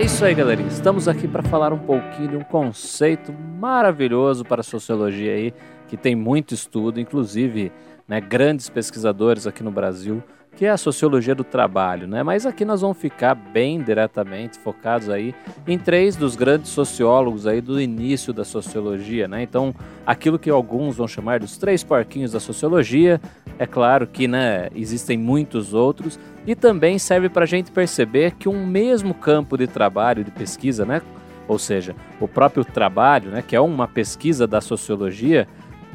É 0.00 0.04
isso 0.04 0.24
aí, 0.24 0.34
galerinha. 0.34 0.70
Estamos 0.70 1.06
aqui 1.06 1.28
para 1.28 1.42
falar 1.42 1.74
um 1.74 1.78
pouquinho 1.78 2.28
de 2.30 2.36
um 2.38 2.42
conceito 2.42 3.34
maravilhoso 3.34 4.46
para 4.46 4.62
a 4.62 4.64
sociologia 4.64 5.34
aí, 5.34 5.52
que 5.88 5.94
tem 5.94 6.16
muito 6.16 6.54
estudo, 6.54 6.98
inclusive 6.98 7.70
né, 8.08 8.18
grandes 8.18 8.70
pesquisadores 8.70 9.46
aqui 9.46 9.62
no 9.62 9.70
Brasil 9.70 10.22
que 10.56 10.66
é 10.66 10.70
a 10.70 10.76
sociologia 10.76 11.34
do 11.34 11.44
trabalho, 11.44 12.06
né? 12.06 12.22
Mas 12.22 12.44
aqui 12.44 12.64
nós 12.64 12.80
vamos 12.80 12.98
ficar 12.98 13.34
bem 13.34 13.80
diretamente 13.80 14.58
focados 14.58 15.08
aí 15.08 15.34
em 15.66 15.78
três 15.78 16.16
dos 16.16 16.36
grandes 16.36 16.70
sociólogos 16.70 17.46
aí 17.46 17.60
do 17.60 17.80
início 17.80 18.32
da 18.32 18.44
sociologia, 18.44 19.26
né? 19.26 19.42
Então, 19.42 19.74
aquilo 20.04 20.38
que 20.38 20.50
alguns 20.50 20.96
vão 20.96 21.08
chamar 21.08 21.40
dos 21.40 21.56
três 21.56 21.82
porquinhos 21.82 22.32
da 22.32 22.40
sociologia, 22.40 23.20
é 23.58 23.66
claro 23.66 24.06
que, 24.06 24.26
né, 24.28 24.68
existem 24.74 25.16
muitos 25.16 25.72
outros 25.72 26.18
e 26.46 26.54
também 26.54 26.98
serve 26.98 27.28
para 27.28 27.44
a 27.44 27.48
gente 27.48 27.70
perceber 27.70 28.32
que 28.32 28.48
um 28.48 28.66
mesmo 28.66 29.14
campo 29.14 29.56
de 29.56 29.66
trabalho 29.66 30.24
de 30.24 30.30
pesquisa, 30.30 30.84
né? 30.84 31.00
Ou 31.46 31.58
seja, 31.58 31.96
o 32.20 32.28
próprio 32.28 32.64
trabalho, 32.64 33.30
né, 33.30 33.42
que 33.42 33.56
é 33.56 33.60
uma 33.60 33.88
pesquisa 33.88 34.46
da 34.46 34.60
sociologia, 34.60 35.48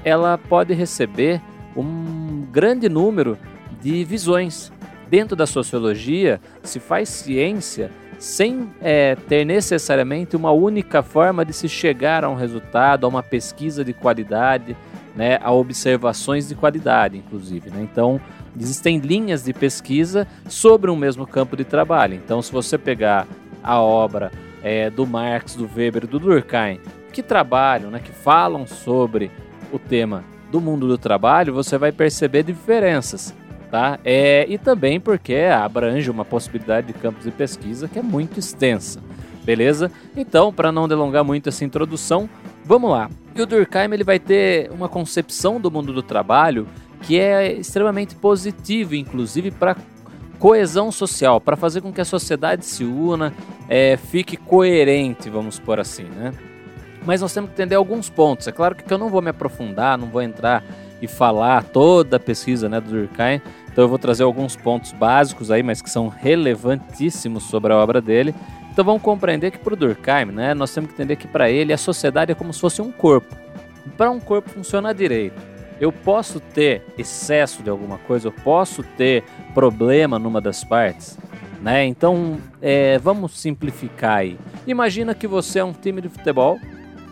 ela 0.04 0.38
pode 0.38 0.74
receber 0.74 1.42
um 1.76 2.46
grande 2.52 2.88
número 2.88 3.38
de 3.86 4.04
visões. 4.04 4.72
Dentro 5.08 5.36
da 5.36 5.46
sociologia, 5.46 6.42
se 6.64 6.80
faz 6.80 7.08
ciência 7.08 7.92
sem 8.18 8.68
é, 8.82 9.16
ter 9.16 9.46
necessariamente 9.46 10.36
uma 10.36 10.50
única 10.50 11.04
forma 11.04 11.46
de 11.46 11.54
se 11.54 11.70
chegar 11.70 12.24
a 12.24 12.30
um 12.30 12.34
resultado, 12.34 13.06
a 13.06 13.08
uma 13.08 13.22
pesquisa 13.22 13.86
de 13.86 13.94
qualidade, 13.94 14.76
né, 15.16 15.38
a 15.40 15.52
observações 15.52 16.48
de 16.48 16.56
qualidade, 16.56 17.16
inclusive. 17.16 17.70
Né? 17.70 17.82
Então, 17.84 18.20
existem 18.60 18.98
linhas 18.98 19.44
de 19.44 19.54
pesquisa 19.54 20.28
sobre 20.50 20.90
um 20.90 20.96
mesmo 20.96 21.28
campo 21.28 21.56
de 21.56 21.64
trabalho. 21.64 22.16
Então, 22.16 22.42
se 22.42 22.52
você 22.52 22.80
pegar 22.80 23.28
a 23.64 23.80
obra 23.80 24.32
é, 24.64 24.90
do 24.90 25.06
Marx, 25.06 25.54
do 25.56 25.70
Weber, 25.76 26.08
do 26.08 26.18
Durkheim, 26.18 26.80
que 27.14 27.22
trabalham, 27.22 27.92
né, 27.92 28.00
que 28.00 28.12
falam 28.12 28.66
sobre 28.66 29.30
o 29.72 29.78
tema 29.78 30.24
do 30.52 30.60
mundo 30.60 30.88
do 30.88 30.98
trabalho, 30.98 31.54
você 31.54 31.78
vai 31.78 31.92
perceber 31.92 32.42
diferenças 32.42 33.32
tá? 33.76 34.00
É, 34.06 34.46
e 34.48 34.58
também 34.58 35.02
porque 35.02 35.36
abrange 35.36 36.10
uma 36.10 36.24
possibilidade 36.24 36.88
de 36.88 36.94
campos 36.94 37.26
de 37.26 37.32
pesquisa 37.32 37.90
que 37.90 38.00
é 38.00 38.02
muito 38.02 38.40
extensa, 38.40 39.02
beleza? 39.44 39.92
Então, 40.16 40.54
para 40.54 40.72
não 40.72 40.88
delongar 40.88 41.26
muito 41.26 41.50
essa 41.50 41.66
introdução, 41.66 42.30
vamos 42.64 42.90
lá. 42.90 43.10
E 43.36 43.42
o 43.42 43.46
Durkheim 43.46 43.92
ele 43.92 44.06
vai 44.06 44.18
ter 44.18 44.72
uma 44.72 44.88
concepção 44.88 45.60
do 45.60 45.70
mundo 45.70 45.92
do 45.92 46.02
trabalho 46.02 46.66
que 47.02 47.20
é 47.20 47.52
extremamente 47.52 48.16
positiva, 48.16 48.96
inclusive 48.96 49.52
para 49.52 49.76
coesão 50.40 50.90
social, 50.90 51.42
para 51.42 51.58
fazer 51.58 51.82
com 51.82 51.92
que 51.92 52.00
a 52.00 52.06
sociedade 52.06 52.66
se 52.66 52.86
una, 52.86 53.34
é, 53.68 53.98
fique 53.98 54.38
coerente, 54.38 55.30
vamos 55.30 55.60
por 55.60 55.82
assim, 55.82 56.06
né? 56.06 56.32
Mas 57.06 57.20
nós 57.20 57.34
temos 57.34 57.50
que 57.50 57.56
entender 57.56 57.76
alguns 57.76 58.10
pontos. 58.10 58.48
É 58.48 58.54
claro 58.54 58.74
que 58.74 58.92
eu 58.92 58.98
não 58.98 59.10
vou 59.10 59.22
me 59.22 59.32
aprofundar, 59.32 59.98
não 59.98 60.08
vou 60.08 60.22
entrar 60.22 60.64
e 61.02 61.08
falar 61.08 61.64
toda 61.64 62.18
a 62.18 62.20
pesquisa 62.20 62.70
né, 62.70 62.80
do 62.80 62.90
Durkheim, 62.90 63.42
então 63.76 63.84
eu 63.84 63.90
vou 63.90 64.00
trazer 64.00 64.24
alguns 64.24 64.56
pontos 64.56 64.94
básicos 64.94 65.52
aí, 65.52 65.62
mas 65.62 65.82
que 65.82 65.90
são 65.90 66.08
relevantíssimos 66.08 67.44
sobre 67.44 67.74
a 67.74 67.76
obra 67.76 68.00
dele. 68.00 68.34
Então 68.72 68.86
vamos 68.86 69.02
compreender 69.02 69.52
que 69.52 69.60
para 69.60 69.76
Durkheim, 69.76 70.28
né, 70.28 70.54
nós 70.54 70.74
temos 70.74 70.92
que 70.92 70.96
entender 70.96 71.18
que 71.18 71.28
para 71.28 71.52
ele 71.52 71.74
a 71.74 71.78
sociedade 71.78 72.32
é 72.32 72.36
como 72.36 72.54
se 72.54 72.62
fosse 72.62 72.82
um 72.82 72.90
corpo. 72.90 73.36
Para 73.98 74.10
um 74.10 74.20
corpo 74.22 74.50
funcionar 74.50 74.94
direito, 74.94 75.36
eu 75.78 75.92
posso 75.92 76.40
ter 76.40 76.86
excesso 76.98 77.62
de 77.62 77.70
alguma 77.70 77.98
coisa, 77.98 78.30
eu 78.30 78.32
posso 78.32 78.82
ter 78.82 79.26
problema 79.54 80.18
numa 80.18 80.40
das 80.40 80.64
partes. 80.64 81.20
Né? 81.62 81.86
Então 81.86 82.38
é, 82.62 82.98
vamos 83.00 83.38
simplificar 83.38 84.20
aí. 84.20 84.40
Imagina 84.66 85.14
que 85.14 85.28
você 85.28 85.60
é 85.60 85.66
um 85.66 85.74
time 85.74 86.00
de 86.00 86.08
futebol, 86.08 86.58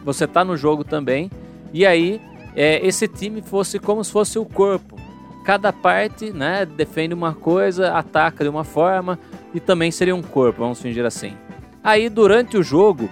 você 0.05 0.23
está 0.23 0.45
no 0.45 0.55
jogo 0.55 0.85
também, 0.85 1.29
e 1.73 1.85
aí 1.85 2.21
é, 2.55 2.79
esse 2.87 3.05
time 3.05 3.41
fosse 3.41 3.79
como 3.79 4.01
se 4.01 4.13
fosse 4.13 4.39
o 4.39 4.45
corpo 4.45 5.02
cada 5.43 5.73
parte 5.73 6.31
né, 6.31 6.65
defende 6.65 7.13
uma 7.13 7.33
coisa, 7.33 7.93
ataca 7.93 8.43
de 8.43 8.49
uma 8.49 8.63
forma 8.63 9.19
e 9.53 9.59
também 9.59 9.91
seria 9.91 10.15
um 10.15 10.21
corpo, 10.21 10.59
vamos 10.59 10.81
fingir 10.81 11.05
assim. 11.05 11.33
Aí 11.83 12.09
durante 12.09 12.57
o 12.57 12.63
jogo 12.63 13.09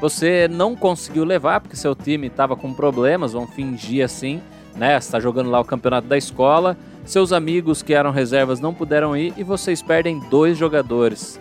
você 0.00 0.48
não 0.48 0.74
conseguiu 0.74 1.24
levar 1.24 1.60
porque 1.60 1.76
seu 1.76 1.94
time 1.94 2.26
estava 2.26 2.56
com 2.56 2.72
problemas, 2.72 3.34
vamos 3.34 3.54
fingir 3.54 4.04
assim, 4.04 4.40
né? 4.74 4.96
Está 4.96 5.20
jogando 5.20 5.50
lá 5.50 5.60
o 5.60 5.64
campeonato 5.64 6.08
da 6.08 6.16
escola, 6.16 6.76
seus 7.04 7.32
amigos 7.32 7.82
que 7.82 7.94
eram 7.94 8.10
reservas 8.10 8.60
não 8.60 8.74
puderam 8.74 9.16
ir 9.16 9.32
e 9.36 9.44
vocês 9.44 9.82
perdem 9.82 10.18
dois 10.30 10.56
jogadores. 10.56 11.38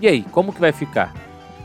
E 0.00 0.06
aí, 0.06 0.22
como 0.30 0.52
que 0.52 0.60
vai 0.60 0.72
ficar? 0.72 1.14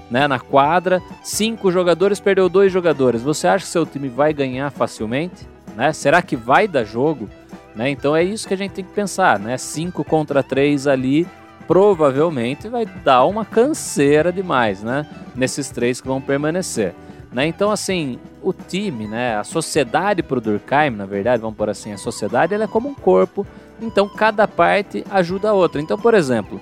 Né, 0.09 0.28
na 0.28 0.39
quadra, 0.39 1.01
cinco 1.23 1.72
jogadores 1.72 2.19
perdeu 2.19 2.49
dois 2.49 2.69
jogadores. 2.69 3.22
Você 3.22 3.47
acha 3.47 3.63
que 3.63 3.72
seu 3.72 3.85
time 3.85 4.09
vai 4.09 4.33
ganhar 4.33 4.69
facilmente? 4.69 5.47
Né? 5.75 5.93
Será 5.93 6.22
que 6.22 6.35
vai 6.35 6.67
dar 6.67 6.83
jogo? 6.83 7.29
Né? 7.76 7.90
Então 7.90 8.16
é 8.16 8.24
isso 8.24 8.48
que 8.48 8.54
a 8.54 8.58
gente 8.58 8.72
tem 8.72 8.84
que 8.84 8.92
pensar, 8.92 9.40
né? 9.40 9.58
5 9.58 10.04
contra 10.04 10.44
3 10.44 10.88
ali 10.88 11.28
provavelmente 11.68 12.68
vai 12.68 12.86
dar 12.86 13.24
uma 13.26 13.46
canseira 13.46 14.32
demais, 14.32 14.84
né? 14.84 15.06
Nesses 15.34 15.70
três 15.70 16.02
que 16.02 16.08
vão 16.08 16.20
permanecer. 16.20 16.94
Né? 17.32 17.46
Então, 17.48 17.72
assim, 17.72 18.20
o 18.44 18.52
time, 18.52 19.08
né? 19.08 19.38
a 19.38 19.44
sociedade 19.44 20.22
para 20.22 20.38
o 20.38 20.42
Durkheim, 20.42 20.90
na 20.90 21.06
verdade, 21.06 21.42
vamos 21.42 21.56
por 21.56 21.70
assim, 21.70 21.94
a 21.94 21.98
sociedade 21.98 22.54
ela 22.54 22.66
é 22.66 22.68
como 22.68 22.90
um 22.90 22.94
corpo, 22.94 23.48
então 23.82 24.09
cada 24.09 24.46
parte 24.48 25.06
ajuda 25.09 25.50
a 25.50 25.53
outra. 25.53 25.80
Então, 25.80 25.98
por 25.98 26.14
exemplo, 26.14 26.59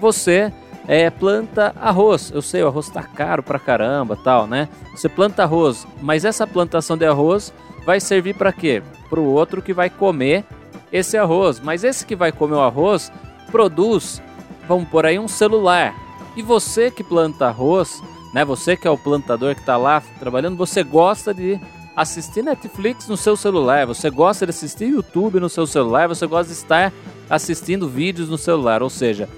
você 0.00 0.52
é, 0.86 1.10
planta 1.10 1.74
arroz, 1.80 2.30
eu 2.32 2.40
sei, 2.40 2.62
o 2.62 2.68
arroz 2.68 2.86
está 2.86 3.02
caro 3.02 3.42
pra 3.42 3.58
caramba 3.58 4.16
tal, 4.16 4.46
né? 4.46 4.68
Você 4.94 5.08
planta 5.08 5.42
arroz, 5.42 5.86
mas 6.00 6.24
essa 6.24 6.46
plantação 6.46 6.96
de 6.96 7.04
arroz 7.04 7.52
vai 7.84 7.98
servir 7.98 8.34
para 8.36 8.52
quê? 8.52 8.80
Para 9.12 9.20
o 9.20 9.30
outro 9.30 9.60
que 9.60 9.74
vai 9.74 9.90
comer 9.90 10.42
esse 10.90 11.18
arroz. 11.18 11.60
Mas 11.60 11.84
esse 11.84 12.06
que 12.06 12.16
vai 12.16 12.32
comer 12.32 12.54
o 12.54 12.62
arroz 12.62 13.12
produz, 13.50 14.22
vamos 14.66 14.88
por 14.88 15.04
aí, 15.04 15.18
um 15.18 15.28
celular. 15.28 15.94
E 16.34 16.40
você 16.40 16.90
que 16.90 17.04
planta 17.04 17.48
arroz, 17.48 18.02
né? 18.32 18.42
Você 18.42 18.74
que 18.74 18.88
é 18.88 18.90
o 18.90 18.96
plantador 18.96 19.54
que 19.54 19.60
está 19.60 19.76
lá 19.76 20.02
trabalhando, 20.18 20.56
você 20.56 20.82
gosta 20.82 21.34
de 21.34 21.60
assistir 21.94 22.42
Netflix 22.42 23.06
no 23.06 23.18
seu 23.18 23.36
celular, 23.36 23.86
você 23.86 24.08
gosta 24.08 24.46
de 24.46 24.50
assistir 24.50 24.86
YouTube 24.86 25.40
no 25.40 25.50
seu 25.50 25.66
celular, 25.66 26.08
você 26.08 26.26
gosta 26.26 26.50
de 26.50 26.58
estar 26.58 26.90
assistindo 27.28 27.86
vídeos 27.86 28.30
no 28.30 28.38
celular. 28.38 28.82
Ou 28.82 28.88
seja, 28.88 29.28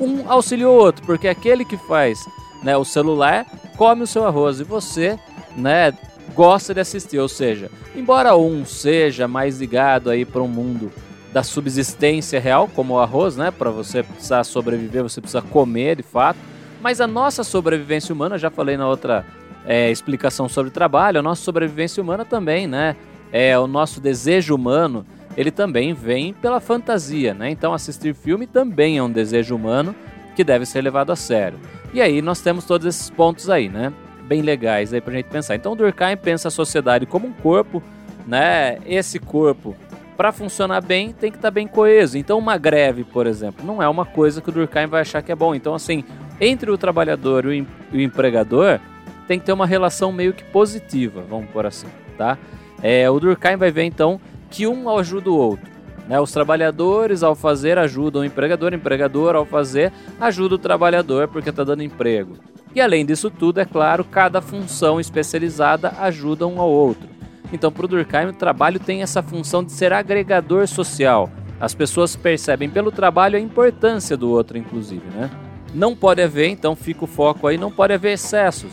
um 0.00 0.28
auxilia 0.28 0.68
o 0.68 0.74
outro, 0.74 1.06
porque 1.06 1.28
aquele 1.28 1.64
que 1.64 1.76
faz 1.76 2.18
né, 2.64 2.76
o 2.76 2.84
celular 2.84 3.46
come 3.76 4.02
o 4.02 4.08
seu 4.08 4.26
arroz 4.26 4.58
e 4.58 4.64
você 4.64 5.16
né, 5.56 5.96
gosta 6.40 6.72
de 6.72 6.80
assistir. 6.80 7.18
Ou 7.18 7.28
seja, 7.28 7.70
embora 7.94 8.34
um 8.34 8.64
seja 8.64 9.28
mais 9.28 9.60
ligado 9.60 10.08
aí 10.08 10.24
para 10.24 10.40
um 10.40 10.48
mundo 10.48 10.90
da 11.34 11.42
subsistência 11.42 12.40
real, 12.40 12.66
como 12.74 12.94
o 12.94 12.98
arroz, 12.98 13.36
né? 13.36 13.50
Para 13.50 13.68
você 13.68 14.02
precisar 14.02 14.42
sobreviver, 14.44 15.02
você 15.02 15.20
precisa 15.20 15.42
comer 15.42 15.96
de 15.96 16.02
fato. 16.02 16.38
Mas 16.80 16.98
a 16.98 17.06
nossa 17.06 17.44
sobrevivência 17.44 18.14
humana, 18.14 18.38
já 18.38 18.48
falei 18.48 18.78
na 18.78 18.88
outra 18.88 19.26
é, 19.66 19.90
explicação 19.90 20.48
sobre 20.48 20.70
trabalho, 20.70 21.18
a 21.18 21.22
nossa 21.22 21.42
sobrevivência 21.42 22.02
humana 22.02 22.24
também, 22.24 22.66
né? 22.66 22.96
É, 23.30 23.58
o 23.58 23.66
nosso 23.66 24.00
desejo 24.00 24.54
humano, 24.54 25.04
ele 25.36 25.50
também 25.50 25.92
vem 25.92 26.32
pela 26.32 26.58
fantasia, 26.58 27.34
né? 27.34 27.50
Então 27.50 27.74
assistir 27.74 28.14
filme 28.14 28.46
também 28.46 28.96
é 28.96 29.02
um 29.02 29.12
desejo 29.12 29.54
humano 29.54 29.94
que 30.34 30.42
deve 30.42 30.64
ser 30.64 30.80
levado 30.80 31.12
a 31.12 31.16
sério. 31.16 31.60
E 31.92 32.00
aí 32.00 32.22
nós 32.22 32.40
temos 32.40 32.64
todos 32.64 32.86
esses 32.86 33.10
pontos 33.10 33.50
aí, 33.50 33.68
né? 33.68 33.92
Bem 34.30 34.42
legais 34.42 34.94
aí 34.94 35.00
pra 35.00 35.12
gente 35.12 35.26
pensar. 35.26 35.56
Então, 35.56 35.74
Durkheim 35.74 36.16
pensa 36.16 36.46
a 36.46 36.50
sociedade 36.52 37.04
como 37.04 37.26
um 37.26 37.32
corpo, 37.32 37.82
né? 38.24 38.78
Esse 38.86 39.18
corpo, 39.18 39.74
para 40.16 40.30
funcionar 40.30 40.80
bem, 40.80 41.12
tem 41.12 41.32
que 41.32 41.36
estar 41.36 41.48
tá 41.48 41.50
bem 41.50 41.66
coeso. 41.66 42.16
Então, 42.16 42.38
uma 42.38 42.56
greve, 42.56 43.02
por 43.02 43.26
exemplo, 43.26 43.66
não 43.66 43.82
é 43.82 43.88
uma 43.88 44.06
coisa 44.06 44.40
que 44.40 44.48
o 44.48 44.52
Durkheim 44.52 44.86
vai 44.86 45.00
achar 45.00 45.20
que 45.20 45.32
é 45.32 45.34
bom. 45.34 45.52
Então, 45.52 45.74
assim, 45.74 46.04
entre 46.40 46.70
o 46.70 46.78
trabalhador 46.78 47.52
e 47.52 47.66
o 47.92 48.00
empregador, 48.00 48.78
tem 49.26 49.36
que 49.36 49.44
ter 49.44 49.52
uma 49.52 49.66
relação 49.66 50.12
meio 50.12 50.32
que 50.32 50.44
positiva, 50.44 51.24
vamos 51.28 51.50
por 51.50 51.66
assim, 51.66 51.88
tá? 52.16 52.38
É, 52.80 53.10
o 53.10 53.18
Durkheim 53.18 53.56
vai 53.56 53.72
ver 53.72 53.82
então 53.82 54.20
que 54.48 54.64
um 54.64 54.96
ajuda 54.96 55.28
o 55.28 55.36
outro. 55.36 55.68
Né? 56.06 56.20
Os 56.20 56.30
trabalhadores, 56.30 57.24
ao 57.24 57.34
fazer, 57.34 57.78
ajudam 57.78 58.22
o 58.22 58.24
empregador, 58.24 58.72
o 58.72 58.76
empregador, 58.76 59.34
ao 59.34 59.44
fazer, 59.44 59.92
ajuda 60.20 60.54
o 60.54 60.58
trabalhador 60.58 61.26
porque 61.26 61.50
está 61.50 61.64
dando 61.64 61.82
emprego. 61.82 62.36
E 62.74 62.80
além 62.80 63.04
disso 63.04 63.30
tudo, 63.30 63.60
é 63.60 63.64
claro, 63.64 64.04
cada 64.04 64.40
função 64.40 65.00
especializada 65.00 65.94
ajuda 65.98 66.46
um 66.46 66.60
ao 66.60 66.70
outro. 66.70 67.08
Então, 67.52 67.72
para 67.72 67.84
o 67.84 67.88
Durkheim, 67.88 68.26
o 68.26 68.32
trabalho 68.32 68.78
tem 68.78 69.02
essa 69.02 69.22
função 69.22 69.64
de 69.64 69.72
ser 69.72 69.92
agregador 69.92 70.68
social. 70.68 71.28
As 71.60 71.74
pessoas 71.74 72.14
percebem 72.14 72.70
pelo 72.70 72.92
trabalho 72.92 73.36
a 73.36 73.40
importância 73.40 74.16
do 74.16 74.30
outro, 74.30 74.56
inclusive, 74.56 75.04
né? 75.14 75.30
Não 75.74 75.94
pode 75.94 76.22
haver, 76.22 76.48
então 76.48 76.74
fica 76.74 77.04
o 77.04 77.08
foco 77.08 77.46
aí, 77.46 77.58
não 77.58 77.70
pode 77.70 77.92
haver 77.92 78.12
excessos. 78.12 78.70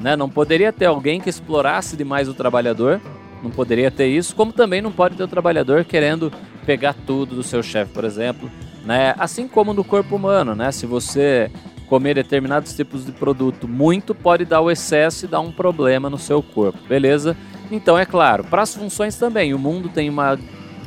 Né? 0.00 0.16
Não 0.16 0.28
poderia 0.28 0.72
ter 0.72 0.86
alguém 0.86 1.20
que 1.20 1.30
explorasse 1.30 1.96
demais 1.96 2.28
o 2.28 2.34
trabalhador, 2.34 3.00
não 3.42 3.50
poderia 3.50 3.90
ter 3.90 4.08
isso, 4.08 4.34
como 4.34 4.52
também 4.52 4.82
não 4.82 4.90
pode 4.90 5.16
ter 5.16 5.22
o 5.22 5.28
trabalhador 5.28 5.84
querendo 5.84 6.32
pegar 6.66 6.94
tudo 7.06 7.36
do 7.36 7.42
seu 7.42 7.62
chefe, 7.62 7.92
por 7.92 8.04
exemplo. 8.04 8.50
Né? 8.84 9.14
Assim 9.18 9.46
como 9.46 9.72
no 9.72 9.84
corpo 9.84 10.16
humano, 10.16 10.54
né? 10.54 10.72
Se 10.72 10.84
você 10.86 11.50
comer 11.94 12.14
determinados 12.14 12.74
tipos 12.74 13.06
de 13.06 13.12
produto 13.12 13.68
muito 13.68 14.16
pode 14.16 14.44
dar 14.44 14.60
o 14.60 14.68
excesso 14.68 15.26
e 15.26 15.28
dar 15.28 15.38
um 15.38 15.52
problema 15.52 16.10
no 16.10 16.18
seu 16.18 16.42
corpo, 16.42 16.76
beleza? 16.88 17.36
Então 17.70 17.96
é 17.96 18.04
claro, 18.04 18.42
para 18.42 18.62
as 18.62 18.74
funções 18.74 19.16
também, 19.16 19.54
o 19.54 19.58
mundo 19.60 19.88
tem 19.88 20.10
uma 20.10 20.36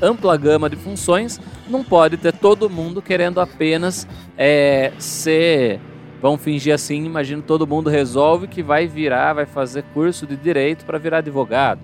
ampla 0.01 0.35
gama 0.35 0.69
de 0.69 0.75
funções, 0.75 1.39
não 1.69 1.81
pode 1.81 2.17
ter 2.17 2.33
todo 2.33 2.69
mundo 2.69 3.01
querendo 3.01 3.39
apenas 3.39 4.05
é, 4.37 4.91
ser. 4.99 5.79
Vamos 6.21 6.41
fingir 6.41 6.73
assim, 6.73 7.05
imagina 7.05 7.41
todo 7.41 7.65
mundo 7.65 7.89
resolve 7.89 8.45
que 8.49 8.61
vai 8.61 8.85
virar, 8.85 9.31
vai 9.31 9.45
fazer 9.45 9.83
curso 9.93 10.27
de 10.27 10.35
direito 10.35 10.83
para 10.83 10.97
virar 10.97 11.19
advogado. 11.19 11.79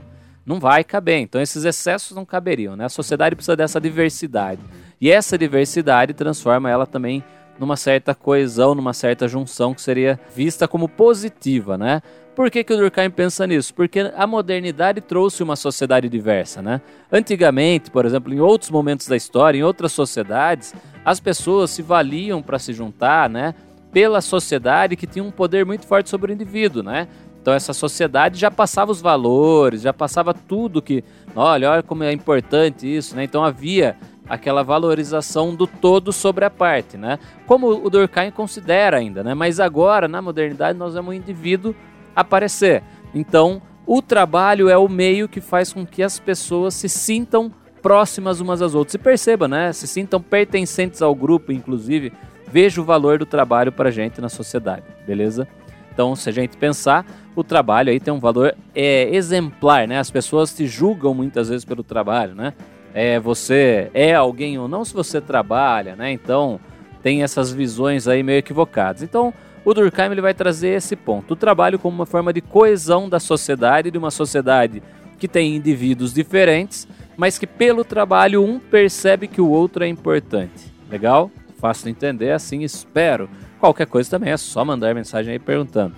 Não 0.46 0.60
vai 0.60 0.84
caber, 0.84 1.20
então 1.20 1.40
esses 1.40 1.64
excessos 1.64 2.14
não 2.14 2.26
caberiam, 2.26 2.76
né? 2.76 2.84
A 2.84 2.90
sociedade 2.90 3.38
precisa 3.38 3.56
dessa 3.56 3.80
diversidade. 3.80 4.60
E 5.00 5.10
essa 5.10 5.38
diversidade 5.38 6.14
transforma 6.14 6.70
ela 6.70 6.86
também 6.86 7.24
numa 7.60 7.78
certa 7.78 8.16
coesão, 8.16 8.76
numa 8.76 8.94
certa 8.94 9.28
junção 9.28 9.74
que 9.74 9.82
seria 9.82 10.20
vista 10.36 10.68
como 10.68 10.88
positiva, 10.88 11.78
né? 11.78 12.02
Por 12.36 12.50
que, 12.50 12.64
que 12.64 12.74
o 12.74 12.78
Durkheim 12.78 13.12
pensa 13.12 13.46
nisso? 13.46 13.74
Porque 13.74 14.12
a 14.16 14.26
modernidade 14.26 15.02
trouxe 15.02 15.44
uma 15.44 15.56
sociedade 15.56 16.10
diversa, 16.10 16.62
né? 16.62 16.82
Antigamente, 17.12 17.92
por 17.92 18.06
exemplo, 18.06 18.34
em 18.34 18.40
outros 18.40 18.72
momentos 18.72 19.08
da 19.08 19.16
história, 19.16 19.60
em 19.60 19.64
outras 19.64 19.92
sociedades, 19.92 20.74
as 21.06 21.20
pessoas 21.20 21.70
se 21.70 21.84
valiam 21.84 22.42
para 22.42 22.58
se 22.58 22.74
juntar, 22.74 23.30
né? 23.30 23.54
Pela 23.92 24.20
sociedade 24.20 24.96
que 24.96 25.06
tinha 25.06 25.24
um 25.24 25.30
poder 25.30 25.64
muito 25.64 25.86
forte 25.86 26.10
sobre 26.10 26.32
o 26.32 26.34
indivíduo, 26.34 26.82
né? 26.82 27.08
Então 27.40 27.54
essa 27.54 27.74
sociedade 27.74 28.40
já 28.40 28.50
passava 28.50 28.90
os 28.90 29.02
valores, 29.02 29.82
já 29.82 29.94
passava 29.94 30.34
tudo 30.34 30.82
que, 30.82 31.04
olha, 31.36 31.70
olha 31.70 31.84
como 31.84 32.04
é 32.04 32.12
importante 32.12 32.88
isso, 32.88 33.16
né? 33.16 33.26
Então 33.26 33.44
havia 33.44 33.96
aquela 34.28 34.64
valorização 34.64 35.54
do 35.54 35.68
todo 35.68 36.14
sobre 36.14 36.46
a 36.46 36.50
parte, 36.50 36.98
né? 36.98 37.20
Como 37.46 37.68
o 37.68 37.90
Durkheim 37.90 38.32
considera 38.32 38.98
ainda, 38.98 39.24
né? 39.24 39.34
Mas 39.34 39.60
agora, 39.60 40.08
na 40.08 40.22
modernidade, 40.22 40.78
nós 40.78 40.94
vemos 40.94 41.10
o 41.10 41.14
indivíduo 41.14 41.76
aparecer. 42.16 42.84
Então, 43.14 43.62
o 43.86 44.02
trabalho 44.02 44.70
é 44.70 44.78
o 44.78 44.88
meio 44.88 45.28
que 45.28 45.42
faz 45.42 45.74
com 45.74 45.86
que 45.86 46.02
as 46.02 46.20
pessoas 46.20 46.74
se 46.74 46.88
sintam 46.88 47.52
próximas 47.82 48.40
umas 48.40 48.62
às 48.62 48.74
outras. 48.74 48.96
E 48.96 48.98
perceba, 48.98 49.48
né? 49.48 49.74
Se 49.74 49.88
sintam 49.88 50.22
pertencentes 50.22 51.02
ao 51.02 51.14
grupo, 51.14 51.52
inclusive. 51.52 52.14
Veja 52.48 52.80
o 52.80 52.84
valor 52.84 53.18
do 53.18 53.26
trabalho 53.26 53.72
para 53.72 53.90
a 53.90 53.92
gente 53.92 54.22
na 54.22 54.30
sociedade, 54.30 54.84
beleza? 55.06 55.48
Então, 55.92 56.16
se 56.16 56.30
a 56.30 56.32
gente 56.32 56.56
pensar, 56.56 57.06
o 57.36 57.44
trabalho 57.44 57.90
aí 57.90 58.00
tem 58.00 58.14
um 58.14 58.20
valor 58.20 58.56
é, 58.74 59.14
exemplar, 59.14 59.88
né? 59.88 60.00
As 60.00 60.10
pessoas 60.10 60.50
se 60.50 60.66
julgam 60.66 61.14
muitas 61.14 61.50
vezes 61.50 61.66
pelo 61.66 61.84
trabalho, 61.84 62.34
né? 62.36 62.54
É, 62.94 63.20
você 63.20 63.90
é 63.94 64.14
alguém 64.14 64.58
ou 64.58 64.68
não 64.68 64.86
se 64.86 64.94
você 64.94 65.20
trabalha, 65.20 65.96
né? 65.96 66.12
Então 66.12 66.60
tem 67.02 67.24
essas 67.24 67.52
visões 67.52 68.08
aí 68.08 68.24
meio 68.24 68.40
equivocadas. 68.40 69.02
Então 69.02 69.34
o 69.66 69.74
Durkheim 69.74 70.12
ele 70.12 70.22
vai 70.22 70.34
trazer 70.34 70.70
esse 70.70 70.96
ponto, 70.96 71.32
o 71.32 71.38
trabalho 71.38 71.80
como 71.80 71.96
uma 71.96 72.06
forma 72.06 72.34
de 72.34 72.42
coesão 72.42 73.08
da 73.08 73.20
sociedade, 73.20 73.92
de 73.92 73.98
uma 73.98 74.12
sociedade 74.12 74.84
que 75.18 75.28
tem 75.28 75.56
indivíduos 75.56 76.14
diferentes, 76.14 76.88
mas 77.16 77.38
que 77.38 77.48
pelo 77.48 77.84
trabalho 77.84 78.44
um 78.44 78.60
percebe 78.60 79.28
que 79.28 79.40
o 79.40 79.50
outro 79.50 79.84
é 79.84 79.88
importante. 79.88 80.74
Legal? 80.90 81.32
Fácil 81.58 81.86
de 81.86 81.92
entender, 81.92 82.32
assim 82.32 82.62
espero. 82.62 83.30
Qualquer 83.60 83.88
coisa 83.88 84.10
também 84.10 84.32
é 84.34 84.38
só 84.38 84.66
mandar 84.66 84.94
mensagem 84.94 85.32
aí 85.32 85.40
perguntando. 85.40 85.96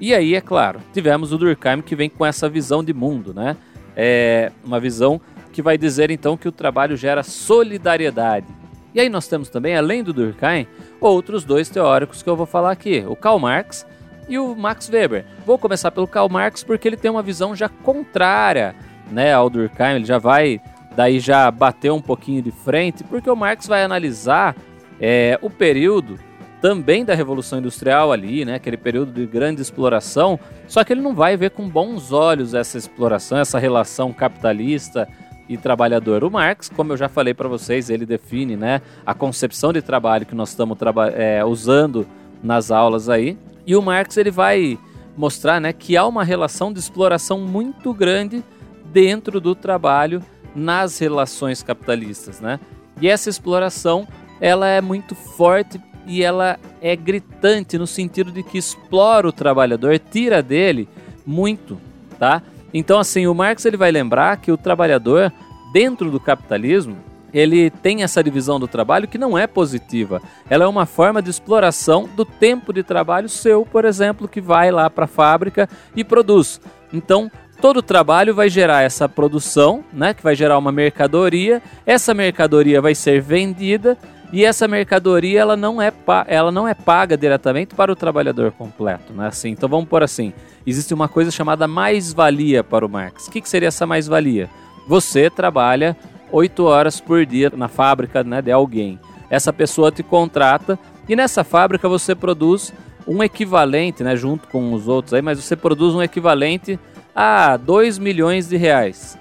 E 0.00 0.14
aí, 0.14 0.34
é 0.34 0.40
claro, 0.40 0.80
tivemos 0.92 1.32
o 1.32 1.36
Durkheim 1.36 1.82
que 1.82 1.96
vem 1.96 2.08
com 2.08 2.24
essa 2.24 2.48
visão 2.48 2.82
de 2.82 2.94
mundo, 2.94 3.34
né? 3.34 3.56
É 3.96 4.52
uma 4.64 4.78
visão 4.78 5.20
que 5.52 5.62
vai 5.62 5.76
dizer 5.76 6.10
então 6.10 6.36
que 6.36 6.48
o 6.48 6.52
trabalho 6.52 6.96
gera 6.96 7.22
solidariedade. 7.22 8.46
E 8.94 9.00
aí 9.00 9.08
nós 9.08 9.28
temos 9.28 9.48
também, 9.48 9.76
além 9.76 10.02
do 10.02 10.12
Durkheim, 10.12 10.66
outros 11.00 11.44
dois 11.44 11.68
teóricos 11.68 12.22
que 12.22 12.28
eu 12.28 12.36
vou 12.36 12.46
falar 12.46 12.72
aqui, 12.72 13.04
o 13.06 13.14
Karl 13.14 13.38
Marx 13.38 13.86
e 14.28 14.38
o 14.38 14.54
Max 14.54 14.88
Weber. 14.88 15.24
Vou 15.46 15.58
começar 15.58 15.90
pelo 15.90 16.06
Karl 16.06 16.28
Marx 16.28 16.62
porque 16.64 16.88
ele 16.88 16.96
tem 16.96 17.10
uma 17.10 17.22
visão 17.22 17.54
já 17.54 17.68
contrária 17.68 18.74
né, 19.10 19.32
ao 19.32 19.50
Durkheim, 19.50 19.96
ele 19.96 20.04
já 20.04 20.18
vai 20.18 20.60
daí 20.94 21.20
já 21.20 21.50
bater 21.50 21.90
um 21.92 22.00
pouquinho 22.00 22.42
de 22.42 22.50
frente, 22.50 23.04
porque 23.04 23.30
o 23.30 23.36
Marx 23.36 23.66
vai 23.66 23.82
analisar 23.82 24.56
é, 25.00 25.38
o 25.40 25.48
período 25.48 26.18
também 26.60 27.04
da 27.04 27.14
Revolução 27.14 27.58
Industrial 27.58 28.12
ali, 28.12 28.44
né, 28.44 28.56
aquele 28.56 28.76
período 28.76 29.12
de 29.12 29.26
grande 29.26 29.62
exploração, 29.62 30.38
só 30.68 30.84
que 30.84 30.92
ele 30.92 31.00
não 31.00 31.14
vai 31.14 31.36
ver 31.36 31.50
com 31.50 31.68
bons 31.68 32.12
olhos 32.12 32.54
essa 32.54 32.76
exploração, 32.76 33.38
essa 33.38 33.58
relação 33.58 34.12
capitalista 34.12 35.08
e 35.50 35.56
trabalhador. 35.56 36.22
O 36.22 36.30
Marx, 36.30 36.68
como 36.68 36.92
eu 36.92 36.96
já 36.96 37.08
falei 37.08 37.34
para 37.34 37.48
vocês, 37.48 37.90
ele 37.90 38.06
define 38.06 38.56
né, 38.56 38.80
a 39.04 39.12
concepção 39.12 39.72
de 39.72 39.82
trabalho 39.82 40.24
que 40.24 40.34
nós 40.34 40.50
estamos 40.50 40.78
é, 41.14 41.44
usando 41.44 42.06
nas 42.40 42.70
aulas 42.70 43.08
aí. 43.08 43.36
E 43.66 43.74
o 43.74 43.82
Marx 43.82 44.16
ele 44.16 44.30
vai 44.30 44.78
mostrar 45.16 45.60
né, 45.60 45.72
que 45.72 45.96
há 45.96 46.06
uma 46.06 46.22
relação 46.22 46.72
de 46.72 46.78
exploração 46.78 47.40
muito 47.40 47.92
grande 47.92 48.44
dentro 48.92 49.40
do 49.40 49.52
trabalho 49.56 50.22
nas 50.54 51.00
relações 51.00 51.64
capitalistas. 51.64 52.40
Né? 52.40 52.60
E 53.00 53.08
essa 53.08 53.28
exploração 53.28 54.06
ela 54.40 54.68
é 54.68 54.80
muito 54.80 55.16
forte 55.16 55.80
e 56.06 56.22
ela 56.22 56.60
é 56.80 56.94
gritante 56.94 57.76
no 57.76 57.88
sentido 57.88 58.30
de 58.30 58.44
que 58.44 58.56
explora 58.56 59.26
o 59.26 59.32
trabalhador, 59.32 59.98
tira 59.98 60.40
dele 60.42 60.88
muito, 61.26 61.76
tá? 62.18 62.40
Então, 62.72 62.98
assim, 62.98 63.26
o 63.26 63.34
Marx 63.34 63.64
ele 63.64 63.76
vai 63.76 63.90
lembrar 63.90 64.36
que 64.36 64.52
o 64.52 64.56
trabalhador, 64.56 65.32
dentro 65.72 66.10
do 66.10 66.20
capitalismo, 66.20 66.96
ele 67.32 67.70
tem 67.70 68.02
essa 68.02 68.22
divisão 68.22 68.58
do 68.58 68.68
trabalho 68.68 69.08
que 69.08 69.18
não 69.18 69.38
é 69.38 69.46
positiva. 69.46 70.20
Ela 70.48 70.64
é 70.64 70.68
uma 70.68 70.86
forma 70.86 71.22
de 71.22 71.30
exploração 71.30 72.08
do 72.14 72.24
tempo 72.24 72.72
de 72.72 72.82
trabalho 72.82 73.28
seu, 73.28 73.64
por 73.64 73.84
exemplo, 73.84 74.28
que 74.28 74.40
vai 74.40 74.70
lá 74.70 74.90
para 74.90 75.04
a 75.04 75.08
fábrica 75.08 75.68
e 75.94 76.02
produz. 76.02 76.60
Então, 76.92 77.30
todo 77.60 77.82
trabalho 77.82 78.34
vai 78.34 78.48
gerar 78.48 78.82
essa 78.82 79.08
produção, 79.08 79.84
né, 79.92 80.14
que 80.14 80.22
vai 80.22 80.34
gerar 80.34 80.58
uma 80.58 80.72
mercadoria. 80.72 81.62
Essa 81.86 82.14
mercadoria 82.14 82.80
vai 82.80 82.94
ser 82.94 83.20
vendida 83.20 83.96
e 84.32 84.44
essa 84.44 84.68
mercadoria 84.68 85.40
ela 85.40 85.56
não 85.56 85.80
é, 85.80 85.92
ela 86.26 86.52
não 86.52 86.68
é 86.68 86.74
paga 86.74 87.16
diretamente 87.16 87.74
para 87.74 87.90
o 87.90 87.96
trabalhador 87.96 88.52
completo, 88.52 89.12
né? 89.12 89.26
Assim, 89.26 89.50
então 89.50 89.68
vamos 89.68 89.88
por 89.88 90.02
assim 90.02 90.32
existe 90.66 90.92
uma 90.94 91.08
coisa 91.08 91.30
chamada 91.30 91.66
mais-valia 91.66 92.62
para 92.62 92.84
o 92.84 92.88
Marx. 92.88 93.26
O 93.26 93.30
que, 93.30 93.40
que 93.40 93.48
seria 93.48 93.68
essa 93.68 93.86
mais-valia? 93.86 94.48
Você 94.86 95.30
trabalha 95.30 95.96
oito 96.30 96.64
horas 96.64 97.00
por 97.00 97.24
dia 97.26 97.50
na 97.54 97.68
fábrica 97.68 98.22
né, 98.22 98.40
de 98.42 98.52
alguém. 98.52 98.98
Essa 99.28 99.52
pessoa 99.52 99.90
te 99.90 100.02
contrata 100.02 100.78
e 101.08 101.16
nessa 101.16 101.44
fábrica 101.44 101.88
você 101.88 102.14
produz 102.14 102.72
um 103.06 103.22
equivalente, 103.22 104.02
né, 104.04 104.14
junto 104.14 104.46
com 104.48 104.72
os 104.72 104.86
outros 104.86 105.14
aí, 105.14 105.22
mas 105.22 105.42
você 105.42 105.56
produz 105.56 105.94
um 105.94 106.02
equivalente 106.02 106.78
a 107.14 107.56
2 107.56 107.98
milhões 107.98 108.48
de 108.48 108.56
reais. 108.56 109.18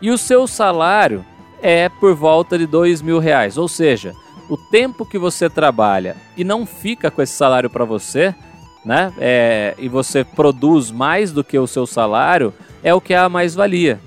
E 0.00 0.10
o 0.10 0.18
seu 0.18 0.46
salário 0.46 1.24
é 1.60 1.88
por 1.88 2.14
volta 2.14 2.58
de 2.58 2.66
2 2.66 3.02
mil 3.02 3.20
reais. 3.20 3.56
Ou 3.56 3.68
seja, 3.68 4.12
o 4.52 4.56
tempo 4.58 5.06
que 5.06 5.18
você 5.18 5.48
trabalha 5.48 6.14
e 6.36 6.44
não 6.44 6.66
fica 6.66 7.10
com 7.10 7.22
esse 7.22 7.32
salário 7.32 7.70
para 7.70 7.86
você, 7.86 8.34
né? 8.84 9.10
É, 9.18 9.74
e 9.78 9.88
você 9.88 10.24
produz 10.24 10.90
mais 10.90 11.32
do 11.32 11.42
que 11.42 11.58
o 11.58 11.66
seu 11.66 11.86
salário, 11.86 12.52
é 12.82 12.92
o 12.92 13.00
que 13.00 13.14
é 13.14 13.16
a 13.16 13.30
mais-valia. 13.30 13.98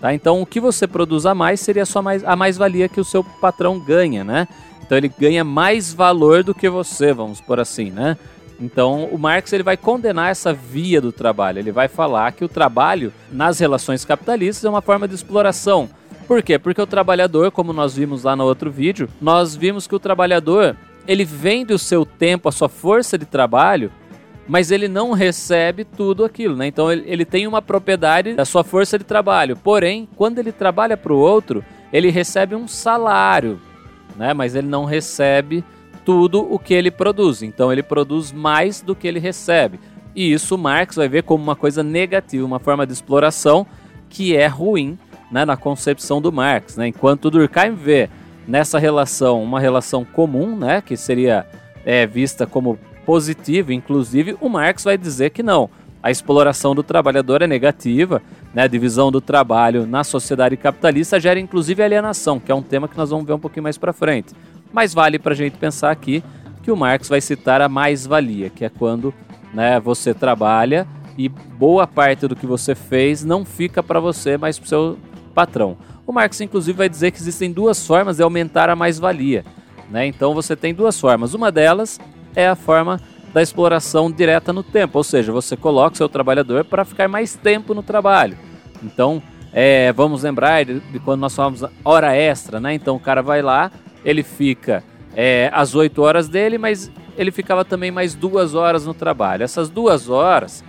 Tá? 0.00 0.14
Então, 0.14 0.40
o 0.40 0.46
que 0.46 0.60
você 0.60 0.86
produz 0.86 1.26
a 1.26 1.34
mais 1.34 1.58
seria 1.58 1.84
só 1.84 2.00
mais, 2.00 2.22
a 2.22 2.36
mais-valia 2.36 2.88
que 2.88 3.00
o 3.00 3.04
seu 3.04 3.24
patrão 3.24 3.80
ganha, 3.80 4.22
né? 4.22 4.46
Então, 4.80 4.96
ele 4.96 5.08
ganha 5.08 5.42
mais 5.42 5.92
valor 5.92 6.44
do 6.44 6.54
que 6.54 6.70
você, 6.70 7.12
vamos 7.12 7.40
por 7.40 7.58
assim, 7.58 7.90
né? 7.90 8.16
Então, 8.60 9.06
o 9.06 9.18
Marx 9.18 9.52
ele 9.52 9.64
vai 9.64 9.76
condenar 9.76 10.30
essa 10.30 10.52
via 10.52 11.00
do 11.00 11.10
trabalho. 11.10 11.58
Ele 11.58 11.72
vai 11.72 11.88
falar 11.88 12.30
que 12.30 12.44
o 12.44 12.48
trabalho 12.48 13.12
nas 13.32 13.58
relações 13.58 14.04
capitalistas 14.04 14.64
é 14.64 14.68
uma 14.68 14.82
forma 14.82 15.08
de 15.08 15.16
exploração. 15.16 15.90
Por 16.30 16.44
quê? 16.44 16.60
Porque 16.60 16.80
o 16.80 16.86
trabalhador, 16.86 17.50
como 17.50 17.72
nós 17.72 17.96
vimos 17.96 18.22
lá 18.22 18.36
no 18.36 18.44
outro 18.44 18.70
vídeo, 18.70 19.08
nós 19.20 19.56
vimos 19.56 19.88
que 19.88 19.96
o 19.96 19.98
trabalhador 19.98 20.76
ele 21.04 21.24
vende 21.24 21.74
o 21.74 21.78
seu 21.78 22.06
tempo, 22.06 22.48
a 22.48 22.52
sua 22.52 22.68
força 22.68 23.18
de 23.18 23.26
trabalho 23.26 23.90
mas 24.46 24.70
ele 24.70 24.86
não 24.86 25.10
recebe 25.10 25.84
tudo 25.84 26.24
aquilo, 26.24 26.56
né? 26.56 26.68
Então 26.68 26.90
ele, 26.90 27.02
ele 27.06 27.24
tem 27.24 27.48
uma 27.48 27.60
propriedade 27.60 28.34
da 28.34 28.44
sua 28.44 28.62
força 28.62 28.96
de 28.96 29.04
trabalho. 29.04 29.56
Porém, 29.56 30.08
quando 30.16 30.38
ele 30.38 30.52
trabalha 30.52 30.96
para 30.96 31.12
o 31.12 31.18
outro, 31.18 31.64
ele 31.92 32.10
recebe 32.10 32.54
um 32.54 32.66
salário, 32.66 33.60
né? 34.16 34.32
Mas 34.32 34.54
ele 34.54 34.66
não 34.66 34.84
recebe 34.84 35.64
tudo 36.04 36.46
o 36.52 36.60
que 36.60 36.74
ele 36.74 36.92
produz. 36.92 37.42
Então 37.42 37.72
ele 37.72 37.82
produz 37.82 38.32
mais 38.32 38.80
do 38.80 38.94
que 38.94 39.06
ele 39.06 39.18
recebe. 39.20 39.80
E 40.14 40.32
isso 40.32 40.56
Marx 40.56 40.94
vai 40.94 41.08
ver 41.08 41.24
como 41.24 41.42
uma 41.42 41.56
coisa 41.56 41.82
negativa, 41.82 42.46
uma 42.46 42.60
forma 42.60 42.86
de 42.86 42.92
exploração 42.92 43.66
que 44.08 44.36
é 44.36 44.46
ruim 44.48 44.96
né, 45.30 45.44
na 45.44 45.56
concepção 45.56 46.20
do 46.20 46.32
Marx. 46.32 46.76
Né? 46.76 46.88
Enquanto 46.88 47.30
Durkheim 47.30 47.74
vê 47.74 48.08
nessa 48.46 48.78
relação 48.78 49.42
uma 49.42 49.60
relação 49.60 50.04
comum, 50.04 50.56
né, 50.56 50.80
que 50.80 50.96
seria 50.96 51.46
é, 51.84 52.06
vista 52.06 52.46
como 52.46 52.78
positivo. 53.04 53.72
Inclusive, 53.72 54.36
o 54.40 54.48
Marx 54.48 54.84
vai 54.84 54.96
dizer 54.96 55.30
que 55.30 55.42
não. 55.42 55.68
A 56.02 56.10
exploração 56.10 56.74
do 56.74 56.82
trabalhador 56.82 57.42
é 57.42 57.46
negativa, 57.46 58.22
né? 58.54 58.62
a 58.62 58.66
divisão 58.66 59.10
do 59.12 59.20
trabalho 59.20 59.86
na 59.86 60.02
sociedade 60.02 60.56
capitalista 60.56 61.20
gera 61.20 61.38
inclusive 61.38 61.82
alienação, 61.82 62.40
que 62.40 62.50
é 62.50 62.54
um 62.54 62.62
tema 62.62 62.88
que 62.88 62.96
nós 62.96 63.10
vamos 63.10 63.26
ver 63.26 63.34
um 63.34 63.38
pouquinho 63.38 63.64
mais 63.64 63.76
para 63.76 63.92
frente. 63.92 64.32
Mas 64.72 64.94
vale 64.94 65.18
para 65.18 65.32
a 65.32 65.36
gente 65.36 65.58
pensar 65.58 65.90
aqui 65.90 66.22
que 66.62 66.70
o 66.70 66.76
Marx 66.76 67.08
vai 67.08 67.20
citar 67.20 67.60
a 67.60 67.68
mais-valia, 67.68 68.48
que 68.48 68.64
é 68.64 68.70
quando 68.70 69.12
né, 69.52 69.78
você 69.78 70.14
trabalha 70.14 70.86
e 71.18 71.28
boa 71.28 71.86
parte 71.86 72.26
do 72.26 72.36
que 72.36 72.46
você 72.46 72.74
fez 72.74 73.24
não 73.24 73.44
fica 73.44 73.82
para 73.82 74.00
você, 74.00 74.38
mas 74.38 74.58
para 74.58 74.66
o 74.66 74.68
seu 74.68 74.98
patrão. 75.40 75.76
O 76.06 76.12
Marx, 76.12 76.38
inclusive, 76.42 76.76
vai 76.76 76.88
dizer 76.88 77.10
que 77.12 77.18
existem 77.18 77.50
duas 77.50 77.86
formas 77.86 78.18
de 78.18 78.22
aumentar 78.22 78.68
a 78.68 78.76
mais-valia. 78.76 79.42
Né? 79.90 80.06
Então 80.06 80.34
você 80.34 80.54
tem 80.54 80.74
duas 80.74 81.00
formas. 81.00 81.32
Uma 81.32 81.50
delas 81.50 81.98
é 82.36 82.46
a 82.46 82.54
forma 82.54 83.00
da 83.32 83.40
exploração 83.40 84.10
direta 84.10 84.52
no 84.52 84.62
tempo, 84.62 84.98
ou 84.98 85.04
seja, 85.04 85.32
você 85.32 85.56
coloca 85.56 85.94
o 85.94 85.96
seu 85.96 86.08
trabalhador 86.08 86.64
para 86.64 86.84
ficar 86.84 87.08
mais 87.08 87.36
tempo 87.36 87.72
no 87.74 87.82
trabalho. 87.82 88.36
Então, 88.82 89.22
é, 89.52 89.92
vamos 89.92 90.24
lembrar 90.24 90.64
de, 90.64 90.80
de, 90.80 90.98
quando 90.98 91.20
nós 91.20 91.34
falamos 91.34 91.64
hora 91.84 92.14
extra, 92.14 92.60
né? 92.60 92.74
Então 92.74 92.96
o 92.96 93.00
cara 93.00 93.22
vai 93.22 93.40
lá, 93.40 93.70
ele 94.04 94.22
fica 94.22 94.82
é, 95.14 95.48
as 95.54 95.74
8 95.74 96.02
horas 96.02 96.28
dele, 96.28 96.58
mas 96.58 96.90
ele 97.16 97.30
ficava 97.30 97.64
também 97.64 97.90
mais 97.90 98.14
duas 98.14 98.54
horas 98.54 98.84
no 98.84 98.94
trabalho. 98.94 99.44
Essas 99.44 99.70
duas 99.70 100.08
horas, 100.08 100.64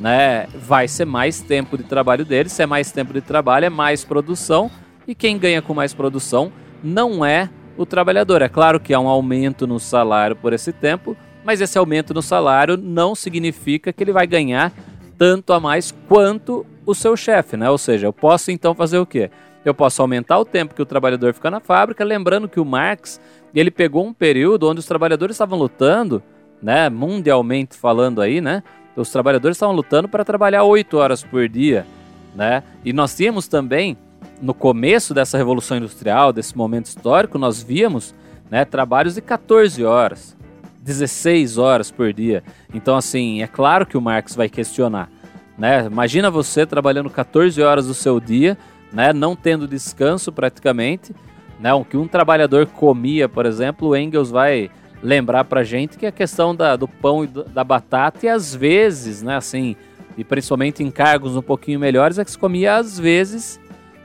né, 0.00 0.46
vai 0.54 0.88
ser 0.88 1.04
mais 1.04 1.40
tempo 1.40 1.76
de 1.76 1.84
trabalho 1.84 2.24
dele. 2.24 2.48
Se 2.48 2.62
é 2.62 2.66
mais 2.66 2.92
tempo 2.92 3.12
de 3.12 3.20
trabalho, 3.20 3.66
é 3.66 3.70
mais 3.70 4.04
produção. 4.04 4.70
E 5.06 5.14
quem 5.14 5.38
ganha 5.38 5.62
com 5.62 5.72
mais 5.74 5.94
produção 5.94 6.52
não 6.82 7.24
é 7.24 7.48
o 7.76 7.86
trabalhador. 7.86 8.42
É 8.42 8.48
claro 8.48 8.80
que 8.80 8.94
há 8.94 9.00
um 9.00 9.08
aumento 9.08 9.66
no 9.66 9.78
salário 9.78 10.36
por 10.36 10.52
esse 10.52 10.72
tempo, 10.72 11.16
mas 11.44 11.60
esse 11.60 11.78
aumento 11.78 12.12
no 12.12 12.22
salário 12.22 12.76
não 12.76 13.14
significa 13.14 13.92
que 13.92 14.02
ele 14.02 14.12
vai 14.12 14.26
ganhar 14.26 14.72
tanto 15.16 15.52
a 15.52 15.60
mais 15.60 15.94
quanto 16.08 16.66
o 16.84 16.94
seu 16.94 17.16
chefe, 17.16 17.56
né? 17.56 17.70
Ou 17.70 17.78
seja, 17.78 18.06
eu 18.06 18.12
posso 18.12 18.50
então 18.50 18.74
fazer 18.74 18.98
o 18.98 19.06
quê? 19.06 19.30
Eu 19.64 19.74
posso 19.74 20.00
aumentar 20.00 20.38
o 20.38 20.44
tempo 20.44 20.74
que 20.74 20.82
o 20.82 20.86
trabalhador 20.86 21.34
fica 21.34 21.50
na 21.50 21.60
fábrica, 21.60 22.04
lembrando 22.04 22.48
que 22.48 22.60
o 22.60 22.64
Marx 22.64 23.20
ele 23.54 23.70
pegou 23.70 24.06
um 24.06 24.12
período 24.12 24.68
onde 24.68 24.80
os 24.80 24.86
trabalhadores 24.86 25.34
estavam 25.34 25.58
lutando, 25.58 26.22
né, 26.62 26.88
mundialmente 26.88 27.76
falando 27.76 28.20
aí, 28.20 28.40
né? 28.40 28.62
Os 28.96 29.10
trabalhadores 29.10 29.56
estavam 29.56 29.74
lutando 29.74 30.08
para 30.08 30.24
trabalhar 30.24 30.64
oito 30.64 30.96
horas 30.96 31.22
por 31.22 31.48
dia, 31.48 31.86
né? 32.34 32.62
E 32.84 32.92
nós 32.92 33.14
tínhamos 33.14 33.46
também 33.46 33.96
no 34.40 34.54
começo 34.54 35.14
dessa 35.14 35.38
revolução 35.38 35.76
industrial, 35.76 36.32
desse 36.32 36.56
momento 36.56 36.86
histórico, 36.86 37.38
nós 37.38 37.62
víamos, 37.62 38.14
né, 38.50 38.64
trabalhos 38.64 39.14
de 39.14 39.20
14 39.20 39.84
horas, 39.84 40.36
16 40.80 41.58
horas 41.58 41.90
por 41.90 42.12
dia. 42.12 42.44
Então, 42.72 42.96
assim, 42.96 43.42
é 43.42 43.46
claro 43.46 43.86
que 43.86 43.96
o 43.96 44.00
Marx 44.00 44.34
vai 44.34 44.48
questionar, 44.48 45.10
né? 45.56 45.86
Imagina 45.86 46.30
você 46.30 46.66
trabalhando 46.66 47.10
14 47.10 47.60
horas 47.62 47.86
do 47.86 47.94
seu 47.94 48.20
dia, 48.20 48.58
né, 48.92 49.12
não 49.12 49.34
tendo 49.34 49.66
descanso 49.66 50.30
praticamente, 50.30 51.14
né? 51.58 51.72
O 51.72 51.84
que 51.84 51.96
um 51.96 52.06
trabalhador 52.06 52.66
comia, 52.66 53.28
por 53.28 53.46
exemplo, 53.46 53.88
o 53.88 53.96
Engels 53.96 54.30
vai 54.30 54.70
lembrar 55.06 55.44
pra 55.44 55.62
gente 55.62 55.96
que 55.96 56.04
a 56.04 56.10
questão 56.10 56.52
da, 56.52 56.74
do 56.74 56.88
pão 56.88 57.22
e 57.22 57.28
da 57.28 57.62
batata, 57.62 58.26
e 58.26 58.28
às 58.28 58.52
vezes, 58.52 59.22
né, 59.22 59.36
assim, 59.36 59.76
e 60.18 60.24
principalmente 60.24 60.82
em 60.82 60.90
cargos 60.90 61.36
um 61.36 61.42
pouquinho 61.42 61.78
melhores, 61.78 62.18
é 62.18 62.24
que 62.24 62.30
se 62.32 62.36
comia 62.36 62.74
às 62.74 62.98
vezes, 62.98 63.60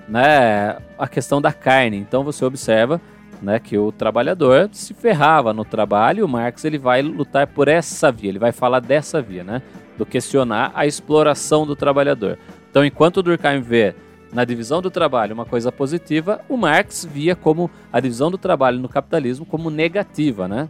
né, 0.07 0.77
a 0.99 1.07
questão 1.07 1.41
da 1.41 1.51
carne. 1.51 1.97
Então 1.97 2.23
você 2.23 2.45
observa, 2.45 3.01
né, 3.41 3.57
que 3.57 3.79
o 3.79 3.91
trabalhador 3.91 4.69
se 4.71 4.93
ferrava 4.93 5.51
no 5.51 5.65
trabalho, 5.65 6.19
e 6.19 6.23
o 6.23 6.27
Marx 6.27 6.63
ele 6.65 6.77
vai 6.77 7.01
lutar 7.01 7.47
por 7.47 7.67
essa 7.67 8.11
via, 8.11 8.29
ele 8.29 8.37
vai 8.37 8.51
falar 8.51 8.79
dessa 8.79 9.19
via, 9.23 9.43
né, 9.43 9.63
do 9.97 10.05
questionar 10.05 10.71
a 10.75 10.85
exploração 10.85 11.65
do 11.65 11.75
trabalhador. 11.75 12.37
Então, 12.69 12.85
enquanto 12.85 13.23
Durkheim 13.23 13.59
vê 13.59 13.95
na 14.31 14.45
divisão 14.45 14.83
do 14.83 14.91
trabalho 14.91 15.33
uma 15.33 15.45
coisa 15.45 15.71
positiva, 15.71 16.41
o 16.47 16.55
Marx 16.55 17.03
via 17.11 17.35
como 17.35 17.71
a 17.91 17.99
divisão 17.99 18.29
do 18.29 18.37
trabalho 18.37 18.77
no 18.77 18.87
capitalismo 18.87 19.47
como 19.47 19.71
negativa, 19.71 20.47
né? 20.47 20.69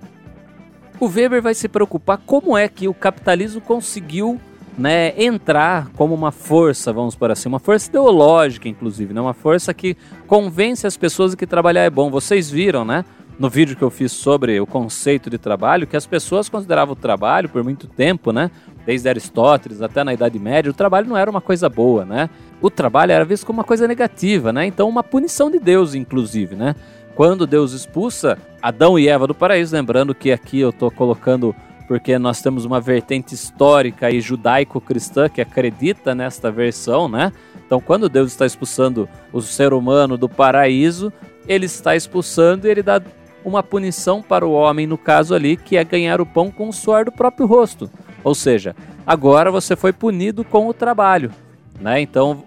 O 1.01 1.07
Weber 1.07 1.41
vai 1.41 1.55
se 1.55 1.67
preocupar 1.67 2.19
como 2.19 2.55
é 2.55 2.67
que 2.67 2.87
o 2.87 2.93
capitalismo 2.93 3.59
conseguiu 3.59 4.39
né, 4.77 5.13
entrar 5.17 5.89
como 5.97 6.13
uma 6.13 6.31
força, 6.31 6.93
vamos 6.93 7.15
por 7.15 7.31
assim, 7.31 7.49
uma 7.49 7.57
força 7.57 7.89
ideológica, 7.89 8.69
inclusive, 8.69 9.11
né, 9.11 9.19
uma 9.19 9.33
força 9.33 9.73
que 9.73 9.97
convence 10.27 10.85
as 10.85 10.95
pessoas 10.95 11.31
de 11.31 11.37
que 11.37 11.47
trabalhar 11.47 11.81
é 11.81 11.89
bom. 11.89 12.11
Vocês 12.11 12.51
viram, 12.51 12.85
né, 12.85 13.03
no 13.39 13.49
vídeo 13.49 13.75
que 13.75 13.81
eu 13.81 13.89
fiz 13.89 14.11
sobre 14.11 14.59
o 14.61 14.67
conceito 14.67 15.27
de 15.27 15.39
trabalho, 15.39 15.87
que 15.87 15.97
as 15.97 16.05
pessoas 16.05 16.47
consideravam 16.47 16.93
o 16.93 16.95
trabalho 16.95 17.49
por 17.49 17.63
muito 17.63 17.87
tempo, 17.87 18.31
né, 18.31 18.51
desde 18.85 19.09
Aristóteles 19.09 19.81
até 19.81 20.03
na 20.03 20.13
Idade 20.13 20.37
Média, 20.37 20.69
o 20.69 20.73
trabalho 20.73 21.09
não 21.09 21.17
era 21.17 21.31
uma 21.31 21.41
coisa 21.41 21.67
boa, 21.67 22.05
né? 22.05 22.29
O 22.61 22.69
trabalho 22.69 23.11
era 23.11 23.25
visto 23.25 23.45
como 23.45 23.59
uma 23.59 23.63
coisa 23.63 23.87
negativa, 23.87 24.51
né? 24.51 24.65
Então, 24.65 24.89
uma 24.89 25.03
punição 25.03 25.49
de 25.49 25.59
Deus, 25.59 25.93
inclusive, 25.95 26.55
né? 26.55 26.75
Quando 27.15 27.47
Deus 27.47 27.73
expulsa 27.73 28.37
Adão 28.61 28.97
e 28.97 29.07
Eva 29.07 29.27
do 29.27 29.35
paraíso, 29.35 29.75
lembrando 29.75 30.15
que 30.15 30.31
aqui 30.31 30.59
eu 30.59 30.69
estou 30.69 30.89
colocando 30.91 31.55
porque 31.87 32.17
nós 32.17 32.41
temos 32.41 32.63
uma 32.63 32.79
vertente 32.79 33.35
histórica 33.35 34.09
e 34.09 34.21
judaico-cristã 34.21 35.27
que 35.27 35.41
acredita 35.41 36.15
nesta 36.15 36.49
versão, 36.49 37.09
né? 37.09 37.33
Então, 37.65 37.81
quando 37.81 38.07
Deus 38.07 38.31
está 38.31 38.45
expulsando 38.45 39.09
o 39.33 39.41
ser 39.41 39.73
humano 39.73 40.17
do 40.17 40.29
paraíso, 40.29 41.11
ele 41.47 41.65
está 41.65 41.95
expulsando 41.95 42.65
e 42.65 42.71
ele 42.71 42.81
dá 42.81 43.01
uma 43.43 43.61
punição 43.61 44.21
para 44.21 44.45
o 44.45 44.53
homem, 44.53 44.87
no 44.87 44.97
caso 44.97 45.33
ali, 45.35 45.57
que 45.57 45.75
é 45.75 45.83
ganhar 45.83 46.21
o 46.21 46.25
pão 46.25 46.49
com 46.49 46.69
o 46.69 46.73
suor 46.73 47.05
do 47.05 47.11
próprio 47.11 47.45
rosto. 47.45 47.89
Ou 48.23 48.35
seja, 48.35 48.75
agora 49.05 49.51
você 49.51 49.75
foi 49.75 49.91
punido 49.91 50.43
com 50.43 50.67
o 50.67 50.73
trabalho. 50.73 51.31
Né? 51.79 51.99
Então, 51.99 52.43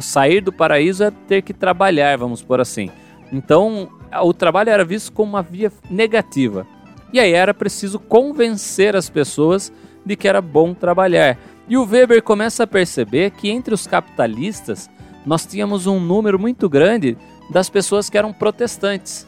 sair 0.00 0.40
do 0.40 0.52
paraíso 0.52 1.04
é 1.04 1.12
ter 1.28 1.42
que 1.42 1.52
trabalhar, 1.52 2.16
vamos 2.16 2.42
por 2.42 2.60
assim. 2.60 2.90
Então, 3.32 3.88
o 4.22 4.32
trabalho 4.32 4.70
era 4.70 4.84
visto 4.84 5.12
como 5.12 5.30
uma 5.30 5.42
via 5.42 5.72
negativa. 5.90 6.66
E 7.12 7.18
aí 7.18 7.32
era 7.32 7.52
preciso 7.52 7.98
convencer 7.98 8.94
as 8.94 9.08
pessoas 9.08 9.72
de 10.04 10.16
que 10.16 10.28
era 10.28 10.40
bom 10.40 10.74
trabalhar. 10.74 11.38
E 11.68 11.76
o 11.76 11.84
Weber 11.84 12.22
começa 12.22 12.64
a 12.64 12.66
perceber 12.66 13.30
que 13.32 13.50
entre 13.50 13.74
os 13.74 13.86
capitalistas 13.86 14.88
nós 15.24 15.44
tínhamos 15.44 15.86
um 15.86 16.00
número 16.00 16.38
muito 16.38 16.68
grande 16.68 17.16
das 17.50 17.68
pessoas 17.68 18.08
que 18.08 18.16
eram 18.16 18.32
protestantes, 18.32 19.26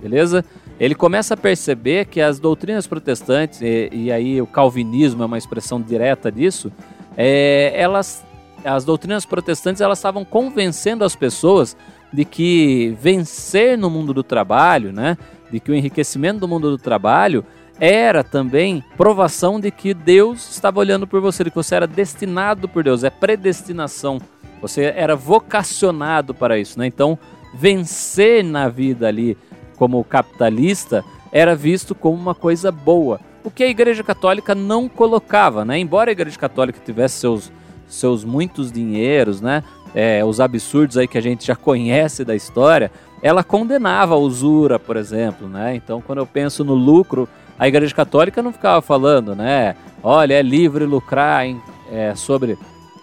beleza? 0.00 0.44
Ele 0.78 0.94
começa 0.94 1.34
a 1.34 1.36
perceber 1.36 2.06
que 2.06 2.20
as 2.20 2.38
doutrinas 2.38 2.86
protestantes, 2.86 3.60
e, 3.60 3.90
e 3.92 4.12
aí 4.12 4.40
o 4.40 4.46
calvinismo 4.46 5.22
é 5.22 5.26
uma 5.26 5.38
expressão 5.38 5.80
direta 5.80 6.32
disso, 6.32 6.72
é, 7.16 7.72
elas, 7.74 8.24
as 8.64 8.84
doutrinas 8.84 9.24
protestantes 9.26 9.80
elas 9.80 9.98
estavam 9.98 10.24
convencendo 10.24 11.04
as 11.04 11.14
pessoas 11.14 11.76
de 12.12 12.24
que 12.24 12.96
vencer 13.00 13.78
no 13.78 13.88
mundo 13.88 14.12
do 14.12 14.22
trabalho, 14.22 14.92
né, 14.92 15.16
de 15.50 15.60
que 15.60 15.70
o 15.70 15.74
enriquecimento 15.74 16.40
do 16.40 16.48
mundo 16.48 16.70
do 16.70 16.78
trabalho 16.78 17.44
era 17.78 18.22
também 18.22 18.84
provação 18.96 19.58
de 19.58 19.70
que 19.70 19.94
Deus 19.94 20.50
estava 20.50 20.78
olhando 20.78 21.06
por 21.06 21.20
você, 21.20 21.42
de 21.42 21.50
que 21.50 21.56
você 21.56 21.74
era 21.74 21.86
destinado 21.86 22.68
por 22.68 22.84
Deus, 22.84 23.04
é 23.04 23.10
predestinação. 23.10 24.20
Você 24.60 24.92
era 24.94 25.16
vocacionado 25.16 26.34
para 26.34 26.58
isso, 26.58 26.78
né? 26.78 26.86
Então, 26.86 27.18
vencer 27.54 28.44
na 28.44 28.68
vida 28.68 29.08
ali 29.08 29.36
como 29.76 30.04
capitalista 30.04 31.02
era 31.32 31.56
visto 31.56 31.94
como 31.94 32.18
uma 32.18 32.34
coisa 32.34 32.70
boa. 32.70 33.18
O 33.42 33.50
que 33.50 33.64
a 33.64 33.68
Igreja 33.68 34.04
Católica 34.04 34.54
não 34.54 34.86
colocava, 34.86 35.64
né? 35.64 35.78
Embora 35.78 36.10
a 36.10 36.12
Igreja 36.12 36.38
Católica 36.38 36.78
tivesse 36.84 37.20
seus, 37.20 37.50
seus 37.88 38.22
muitos 38.22 38.70
dinheiros, 38.70 39.40
né? 39.40 39.64
É, 39.94 40.24
os 40.24 40.40
absurdos 40.40 40.96
aí 40.96 41.08
que 41.08 41.18
a 41.18 41.22
gente 41.22 41.46
já 41.46 41.56
conhece 41.56 42.24
da 42.24 42.34
história, 42.34 42.90
ela 43.22 43.44
condenava 43.44 44.14
a 44.14 44.18
usura, 44.18 44.78
por 44.78 44.96
exemplo, 44.96 45.48
né? 45.48 45.74
Então, 45.74 46.00
quando 46.00 46.18
eu 46.18 46.26
penso 46.26 46.64
no 46.64 46.74
lucro, 46.74 47.28
a 47.58 47.68
Igreja 47.68 47.94
Católica 47.94 48.42
não 48.42 48.52
ficava 48.52 48.80
falando, 48.80 49.34
né? 49.34 49.76
Olha, 50.02 50.34
é 50.34 50.42
livre 50.42 50.84
lucrar 50.84 51.44
é, 51.90 52.14
sobre 52.14 52.56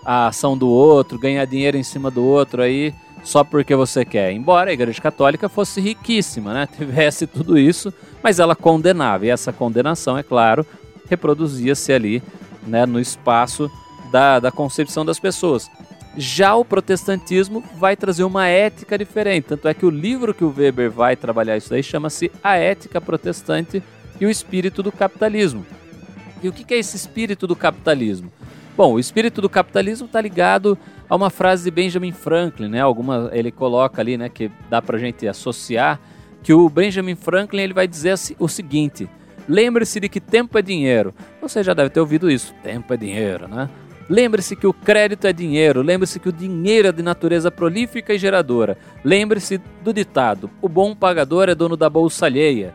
a 0.03 0.27
ação 0.27 0.57
do 0.57 0.67
outro, 0.69 1.19
ganhar 1.19 1.45
dinheiro 1.45 1.77
em 1.77 1.83
cima 1.83 2.09
do 2.09 2.23
outro 2.23 2.61
aí 2.61 2.93
só 3.23 3.43
porque 3.43 3.75
você 3.75 4.05
quer. 4.05 4.31
Embora 4.31 4.69
a 4.69 4.73
Igreja 4.73 5.01
Católica 5.01 5.49
fosse 5.49 5.81
riquíssima, 5.81 6.53
né? 6.53 6.67
Tivesse 6.77 7.27
tudo 7.27 7.57
isso, 7.57 7.93
mas 8.23 8.39
ela 8.39 8.55
condenava. 8.55 9.25
E 9.25 9.29
essa 9.29 9.51
condenação, 9.51 10.17
é 10.17 10.23
claro, 10.23 10.65
reproduzia-se 11.09 11.91
ali 11.91 12.23
né, 12.65 12.85
no 12.85 12.99
espaço 12.99 13.69
da, 14.11 14.39
da 14.39 14.51
concepção 14.51 15.05
das 15.05 15.19
pessoas. 15.19 15.69
Já 16.17 16.55
o 16.55 16.65
protestantismo 16.65 17.63
vai 17.75 17.95
trazer 17.95 18.23
uma 18.23 18.47
ética 18.47 18.97
diferente. 18.97 19.45
Tanto 19.49 19.67
é 19.67 19.73
que 19.73 19.85
o 19.85 19.89
livro 19.89 20.33
que 20.33 20.43
o 20.43 20.53
Weber 20.55 20.89
vai 20.89 21.15
trabalhar 21.15 21.55
isso 21.55 21.73
aí 21.73 21.83
chama-se 21.83 22.31
A 22.43 22.55
Ética 22.55 22.99
Protestante 22.99 23.83
e 24.19 24.25
o 24.25 24.29
Espírito 24.29 24.81
do 24.81 24.91
Capitalismo. 24.91 25.63
E 26.41 26.49
o 26.49 26.51
que 26.51 26.73
é 26.73 26.77
esse 26.77 26.95
espírito 26.95 27.47
do 27.47 27.55
capitalismo? 27.55 28.31
Bom, 28.75 28.93
o 28.93 28.99
espírito 28.99 29.41
do 29.41 29.49
capitalismo 29.49 30.05
está 30.05 30.21
ligado 30.21 30.77
a 31.09 31.15
uma 31.15 31.29
frase 31.29 31.63
de 31.63 31.71
Benjamin 31.71 32.11
Franklin, 32.11 32.67
né? 32.67 32.79
Alguma 32.79 33.29
ele 33.33 33.51
coloca 33.51 34.01
ali, 34.01 34.17
né, 34.17 34.29
que 34.29 34.51
dá 34.69 34.81
para 34.81 34.99
gente 34.99 35.27
associar 35.27 35.99
que 36.43 36.53
o 36.53 36.69
Benjamin 36.69 37.15
Franklin 37.15 37.61
ele 37.61 37.73
vai 37.73 37.87
dizer 37.87 38.13
o 38.37 38.47
seguinte: 38.47 39.09
lembre-se 39.49 39.99
de 39.99 40.07
que 40.07 40.19
tempo 40.19 40.57
é 40.57 40.61
dinheiro. 40.61 41.13
Você 41.41 41.63
já 41.63 41.73
deve 41.73 41.89
ter 41.89 41.99
ouvido 41.99 42.29
isso, 42.29 42.53
tempo 42.63 42.93
é 42.93 42.97
dinheiro, 42.97 43.47
né? 43.47 43.67
Lembre-se 44.09 44.55
que 44.55 44.65
o 44.65 44.73
crédito 44.73 45.27
é 45.27 45.33
dinheiro, 45.33 45.81
lembre-se 45.81 46.19
que 46.19 46.29
o 46.29 46.33
dinheiro 46.33 46.87
é 46.87 46.91
de 46.91 47.03
natureza 47.03 47.51
prolífica 47.51 48.13
e 48.13 48.17
geradora. 48.17 48.77
Lembre-se 49.03 49.59
do 49.83 49.93
ditado: 49.93 50.49
o 50.61 50.69
bom 50.69 50.95
pagador 50.95 51.49
é 51.49 51.55
dono 51.55 51.75
da 51.75 51.89
bolsa 51.89 52.25
alheia. 52.25 52.73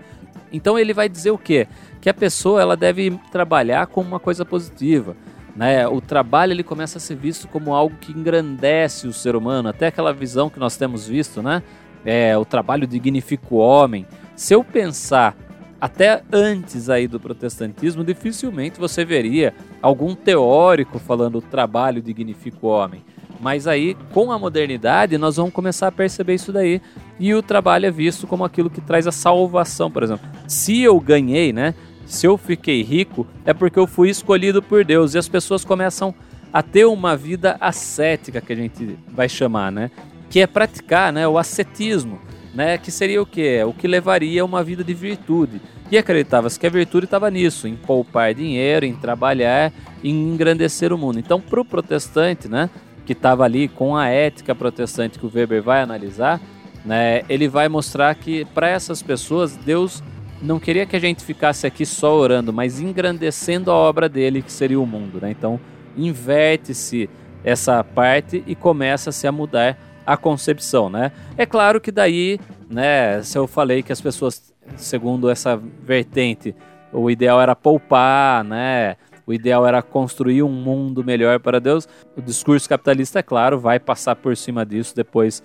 Então 0.53 0.79
ele 0.79 0.93
vai 0.93 1.09
dizer 1.09 1.31
o 1.31 1.39
quê? 1.39 1.67
que 2.03 2.11
a 2.11 2.15
pessoa 2.15 2.61
ela 2.61 2.77
deve 2.77 3.17
trabalhar 3.31 3.87
como 3.87 4.09
uma 4.09 4.19
coisa 4.19 4.45
positiva. 4.45 5.17
Né? 5.55 5.87
O 5.87 6.01
trabalho 6.01 6.53
ele 6.53 6.65
começa 6.65 6.99
a 6.99 7.01
ser 7.01 7.15
visto 7.15 7.47
como 7.47 7.73
algo 7.73 7.95
que 8.01 8.11
engrandece 8.11 9.07
o 9.07 9.13
ser 9.13 9.37
humano, 9.37 9.69
até 9.69 9.87
aquela 9.87 10.13
visão 10.13 10.51
que 10.51 10.59
nós 10.59 10.77
temos 10.77 11.07
visto, 11.07 11.41
né? 11.41 11.63
É, 12.05 12.37
o 12.37 12.45
trabalho 12.45 12.89
dignifica 12.89 13.47
o 13.51 13.59
homem. 13.59 14.05
Se 14.35 14.53
eu 14.53 14.65
pensar 14.65 15.37
até 15.83 16.23
antes 16.33 16.89
aí 16.89 17.09
do 17.09 17.19
protestantismo, 17.19 18.05
dificilmente 18.05 18.79
você 18.79 19.05
veria 19.05 19.53
algum 19.83 20.15
teórico 20.15 21.01
falando 21.01 21.39
o 21.39 21.43
trabalho 21.43 22.01
dignifica 22.01 22.59
o 22.63 22.69
homem. 22.69 23.03
Mas 23.41 23.67
aí, 23.67 23.97
com 24.13 24.31
a 24.31 24.39
modernidade, 24.39 25.19
nós 25.19 25.39
vamos 25.39 25.53
começar 25.53 25.89
a 25.89 25.93
perceber 25.93 26.35
isso 26.35 26.53
daí. 26.53 26.81
E 27.19 27.35
o 27.35 27.43
trabalho 27.43 27.87
é 27.87 27.91
visto 27.91 28.29
como 28.29 28.45
aquilo 28.45 28.71
que 28.71 28.81
traz 28.81 29.09
a 29.09 29.11
salvação, 29.11 29.91
por 29.91 30.05
exemplo. 30.05 30.25
Se 30.47 30.81
eu 30.81 31.01
ganhei, 31.01 31.53
né? 31.53 31.75
Se 32.07 32.29
eu 32.29 32.39
fiquei 32.39 32.85
rico, 32.85 33.27
é 33.45 33.53
porque 33.53 33.81
eu 33.81 33.89
fui 33.89 34.09
escolhido 34.09 34.63
por 34.63 34.85
Deus. 34.85 35.15
E 35.15 35.19
as 35.19 35.29
pessoas 35.29 35.65
começam 35.65 36.15
a 36.53 36.63
ter 36.63 36.85
uma 36.85 37.17
vida 37.17 37.57
ascética, 37.61 38.41
que 38.41 38.53
a 38.53 38.57
gente 38.57 38.97
vai 39.09 39.29
chamar, 39.29 39.73
né? 39.73 39.91
Que 40.31 40.43
é 40.43 40.47
praticar 40.47 41.13
né, 41.13 41.27
o 41.27 41.37
ascetismo, 41.37 42.21
né? 42.55 42.79
Que 42.79 42.91
seria 42.91 43.21
o 43.21 43.27
quê? 43.27 43.63
O 43.65 43.73
que 43.73 43.87
levaria 43.87 44.43
a 44.43 44.45
uma 44.45 44.63
vida 44.63 44.85
de 44.85 44.95
virtude. 44.95 45.61
E 45.91 45.99
acreditava-se 45.99 46.59
que 46.59 46.67
a 46.67 46.71
virtude 46.71 47.05
estava 47.05 47.31
nisso, 47.31 47.69
em 47.69 47.77
poupar 47.77 48.35
dinheiro, 48.35 48.87
em 48.87 48.95
trabalhar, 48.95 49.73
em 50.03 50.33
engrandecer 50.33 50.93
o 50.93 50.99
mundo. 50.99 51.19
Então, 51.19 51.41
para 51.41 51.61
o 51.61 51.65
protestante, 51.65 52.49
né? 52.49 52.71
que 53.05 53.13
estava 53.13 53.45
ali 53.45 53.69
com 53.69 53.97
a 53.97 54.09
ética 54.09 54.55
protestante 54.55 55.19
que 55.19 55.27
o 55.27 55.31
Weber 55.33 55.63
vai 55.63 55.83
analisar, 55.83 56.41
né, 56.85 57.23
ele 57.29 57.49
vai 57.49 57.69
mostrar 57.69 58.15
que 58.15 58.45
para 58.47 58.69
essas 58.69 59.03
pessoas 59.03 59.57
Deus 59.57 60.03
não 60.41 60.59
queria 60.59 60.87
que 60.87 60.97
a 60.97 61.01
gente 61.01 61.25
ficasse 61.25 61.67
aqui 61.67 61.87
só 61.87 62.17
orando, 62.17 62.53
mas 62.53 62.81
engrandecendo 62.81 63.71
a 63.71 63.75
obra 63.75 64.09
dele, 64.09 64.43
que 64.43 64.51
seria 64.51 64.81
o 64.81 64.87
mundo. 64.87 65.21
Né? 65.21 65.31
Então, 65.31 65.61
inverte-se 65.97 67.09
essa 67.45 67.83
parte 67.85 68.43
e 68.47 68.55
começa-se 68.57 69.27
a 69.27 69.33
mudar 69.33 69.79
a 70.07 70.17
concepção. 70.17 70.89
Né? 70.89 71.13
É 71.37 71.47
claro 71.47 71.81
que 71.81 71.91
daí, 71.91 72.39
né, 72.69 73.23
se 73.23 73.37
eu 73.37 73.47
falei 73.47 73.83
que 73.83 73.93
as 73.93 74.01
pessoas, 74.01 74.53
segundo 74.77 75.29
essa 75.31 75.57
vertente, 75.57 76.55
o 76.93 77.11
ideal 77.11 77.41
era 77.41 77.57
poupar, 77.57 78.45
né, 78.45 78.97
o 79.27 79.33
ideal 79.33 79.67
era 79.67 79.83
construir 79.83 80.43
um 80.43 80.51
mundo 80.51 81.05
melhor 81.05 81.39
para 81.41 81.61
Deus. 81.61 81.89
O 82.17 82.21
discurso 82.21 82.69
capitalista, 82.69 83.21
é 83.21 83.23
claro, 83.23 83.59
vai 83.59 83.79
passar 83.79 84.17
por 84.17 84.37
cima 84.37 84.67
disso 84.67 84.95
depois 84.95 85.43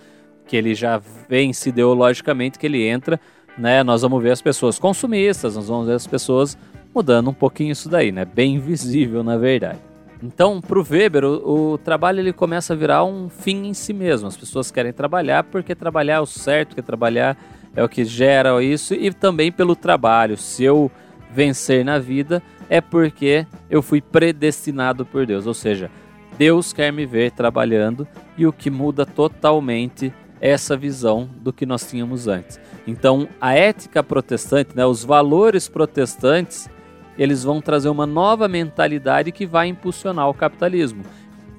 que 0.47 0.55
ele 0.55 0.73
já 0.73 0.99
vence 1.29 1.69
ideologicamente, 1.69 2.57
que 2.57 2.65
ele 2.65 2.87
entra, 2.87 3.19
né? 3.57 3.83
Nós 3.83 4.01
vamos 4.01 4.23
ver 4.23 4.31
as 4.31 4.41
pessoas 4.41 4.79
consumistas, 4.79 5.55
nós 5.55 5.67
vamos 5.67 5.87
ver 5.87 5.93
as 5.93 6.07
pessoas 6.07 6.57
mudando 6.95 7.29
um 7.29 7.33
pouquinho 7.33 7.71
isso 7.71 7.89
daí, 7.89 8.11
né? 8.11 8.25
Bem 8.25 8.59
visível, 8.59 9.23
na 9.23 9.37
verdade. 9.37 9.79
Então, 10.21 10.59
para 10.59 10.79
o 10.79 10.85
Weber, 10.89 11.23
o, 11.23 11.73
o, 11.73 11.77
trabalho 11.77 12.19
ele 12.19 12.33
começa 12.33 12.73
a 12.73 12.75
virar 12.75 13.03
um 13.03 13.29
fim 13.29 13.67
em 13.67 13.73
si 13.73 13.93
mesmo. 13.93 14.27
As 14.27 14.37
pessoas 14.37 14.71
querem 14.71 14.91
trabalhar 14.91 15.43
porque 15.43 15.75
trabalhar 15.75 16.15
é 16.15 16.19
o 16.19 16.25
certo, 16.25 16.69
porque 16.69 16.81
trabalhar 16.81 17.37
é 17.75 17.83
o 17.83 17.89
que 17.89 18.03
gera 18.03 18.61
isso, 18.63 18.93
e 18.95 19.13
também 19.13 19.51
pelo 19.51 19.75
trabalho. 19.75 20.35
Se 20.35 20.63
eu 20.63 20.91
vencer 21.31 21.85
na 21.85 21.99
vida, 21.99 22.41
é 22.69 22.81
porque 22.81 23.45
eu 23.69 23.81
fui 23.81 24.01
predestinado 24.01 25.05
por 25.05 25.25
Deus. 25.25 25.45
Ou 25.45 25.53
seja, 25.53 25.91
Deus 26.37 26.73
quer 26.73 26.91
me 26.91 27.05
ver 27.05 27.31
trabalhando 27.31 28.07
e 28.37 28.47
o 28.47 28.53
que 28.53 28.69
muda 28.69 29.05
totalmente 29.05 30.11
essa 30.39 30.77
visão 30.77 31.29
do 31.37 31.51
que 31.51 31.65
nós 31.65 31.87
tínhamos 31.87 32.27
antes. 32.27 32.59
Então, 32.85 33.27
a 33.41 33.53
ética 33.53 34.03
protestante, 34.03 34.75
né, 34.75 34.85
os 34.85 35.03
valores 35.03 35.67
protestantes, 35.67 36.69
eles 37.17 37.43
vão 37.43 37.61
trazer 37.61 37.89
uma 37.89 38.05
nova 38.05 38.47
mentalidade 38.47 39.31
que 39.31 39.45
vai 39.45 39.67
impulsionar 39.67 40.29
o 40.29 40.33
capitalismo. 40.33 41.03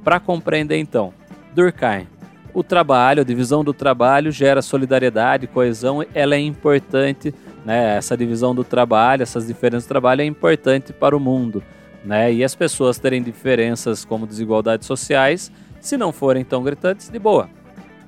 Para 0.05 0.21
compreender 0.21 0.79
então, 0.79 1.13
Durkheim, 1.55 2.07
o 2.55 2.63
trabalho, 2.63 3.23
a 3.23 3.25
divisão 3.25 3.63
do 3.63 3.75
trabalho 3.75 4.33
gera 4.33 4.63
solidariedade, 4.63 5.47
coesão, 5.47 6.05
ela 6.15 6.35
é 6.35 6.41
importante 6.41 7.35
né, 7.65 7.97
essa 7.97 8.17
divisão 8.17 8.55
do 8.55 8.65
trabalho, 8.65 9.23
essas 9.23 9.47
diferenças 9.47 9.85
do 9.85 9.89
trabalho 9.89 10.23
é 10.23 10.25
importante 10.25 10.93
para 10.93 11.17
o 11.17 11.21
mundo. 11.21 11.63
Né? 12.05 12.33
E 12.33 12.45
as 12.45 12.55
pessoas 12.55 12.99
terem 12.99 13.23
diferenças 13.23 14.05
como 14.05 14.27
desigualdades 14.27 14.87
sociais, 14.87 15.53
se 15.81 15.97
não 15.97 16.13
forem 16.13 16.45
tão 16.45 16.63
gritantes, 16.63 17.11
de 17.11 17.19
boa. 17.19 17.51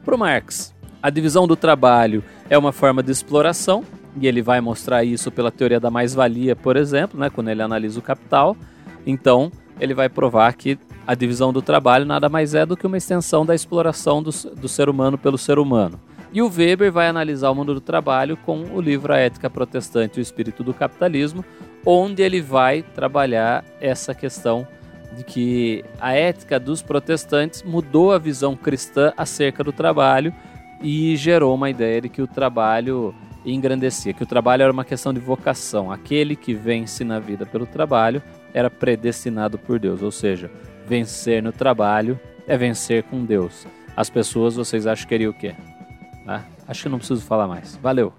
Para 0.05 0.15
o 0.15 0.19
Marx, 0.19 0.75
a 1.03 1.11
divisão 1.11 1.47
do 1.47 1.57
trabalho 1.57 2.25
é 2.49 2.57
uma 2.57 2.73
forma 2.73 3.03
de 3.03 3.13
exploração, 3.13 3.85
e 4.19 4.27
ele 4.27 4.43
vai 4.43 4.61
mostrar 4.61 5.05
isso 5.05 5.31
pela 5.31 5.51
teoria 5.51 5.81
da 5.81 5.91
mais-valia, 5.91 6.57
por 6.57 6.77
exemplo, 6.77 7.19
né, 7.19 7.31
quando 7.31 7.49
ele 7.49 7.63
analisa 7.63 7.99
o 7.99 8.03
capital. 8.03 8.57
Então, 9.07 9.51
ele 9.79 9.95
vai 9.95 10.09
provar 10.09 10.53
que 10.55 10.79
a 11.07 11.15
divisão 11.15 11.53
do 11.53 11.63
trabalho 11.63 12.05
nada 12.05 12.29
mais 12.29 12.55
é 12.55 12.65
do 12.67 12.77
que 12.77 12.87
uma 12.87 12.97
extensão 12.97 13.45
da 13.45 13.55
exploração 13.55 14.23
do, 14.23 14.31
do 14.55 14.69
ser 14.69 14.89
humano 14.89 15.17
pelo 15.17 15.39
ser 15.39 15.59
humano. 15.59 15.99
E 16.33 16.41
o 16.43 16.49
Weber 16.49 16.93
vai 16.93 17.09
analisar 17.09 17.51
o 17.51 17.55
mundo 17.55 17.75
do 17.75 17.81
trabalho 17.81 18.37
com 18.37 18.63
o 18.73 18.81
livro 18.81 19.13
A 19.13 19.19
Ética 19.19 19.51
Protestante 19.51 20.19
e 20.19 20.21
o 20.21 20.23
Espírito 20.23 20.63
do 20.63 20.73
Capitalismo, 20.73 21.45
onde 21.85 22.23
ele 22.23 22.41
vai 22.41 22.83
trabalhar 22.83 23.65
essa 23.81 24.15
questão 24.15 24.67
de 25.17 25.25
que 25.25 25.85
a 26.01 26.13
ética 26.13 26.61
dos 26.61 26.83
protestantes 26.83 27.65
mudou 27.65 28.13
a 28.13 28.19
visão 28.19 28.55
cristã 28.55 29.13
acerca 29.17 29.65
do 29.65 29.73
trabalho 29.73 30.33
e 30.81 31.17
gerou 31.17 31.55
uma 31.55 31.69
ideia 31.69 32.01
de 32.01 32.09
que 32.09 32.23
o 32.23 32.29
trabalho 32.29 33.13
engrandecia, 33.45 34.13
que 34.13 34.23
o 34.23 34.27
trabalho 34.27 34.63
era 34.63 34.73
uma 34.73 34.85
questão 34.85 35.13
de 35.13 35.21
vocação. 35.21 35.91
Aquele 35.91 36.37
que 36.37 36.55
vence 36.55 37.05
na 37.05 37.19
vida 37.19 37.47
pelo 37.47 37.67
trabalho 37.67 38.23
era 38.53 38.71
predestinado 38.71 39.59
por 39.59 39.79
Deus, 39.79 40.03
ou 40.03 40.11
seja, 40.11 40.51
vencer 40.87 41.43
no 41.43 41.53
trabalho 41.53 42.19
é 42.47 42.57
vencer 42.57 43.03
com 43.05 43.25
Deus. 43.25 43.67
As 43.97 44.11
pessoas, 44.11 44.57
vocês 44.57 44.87
acham 44.87 45.05
que 45.05 45.09
queriam 45.09 45.31
o 45.31 45.35
quê? 45.35 45.55
Tá? 46.25 46.45
Acho 46.67 46.85
que 46.85 46.89
não 46.89 46.99
preciso 46.99 47.23
falar 47.23 47.47
mais. 47.47 47.77
Valeu! 47.83 48.13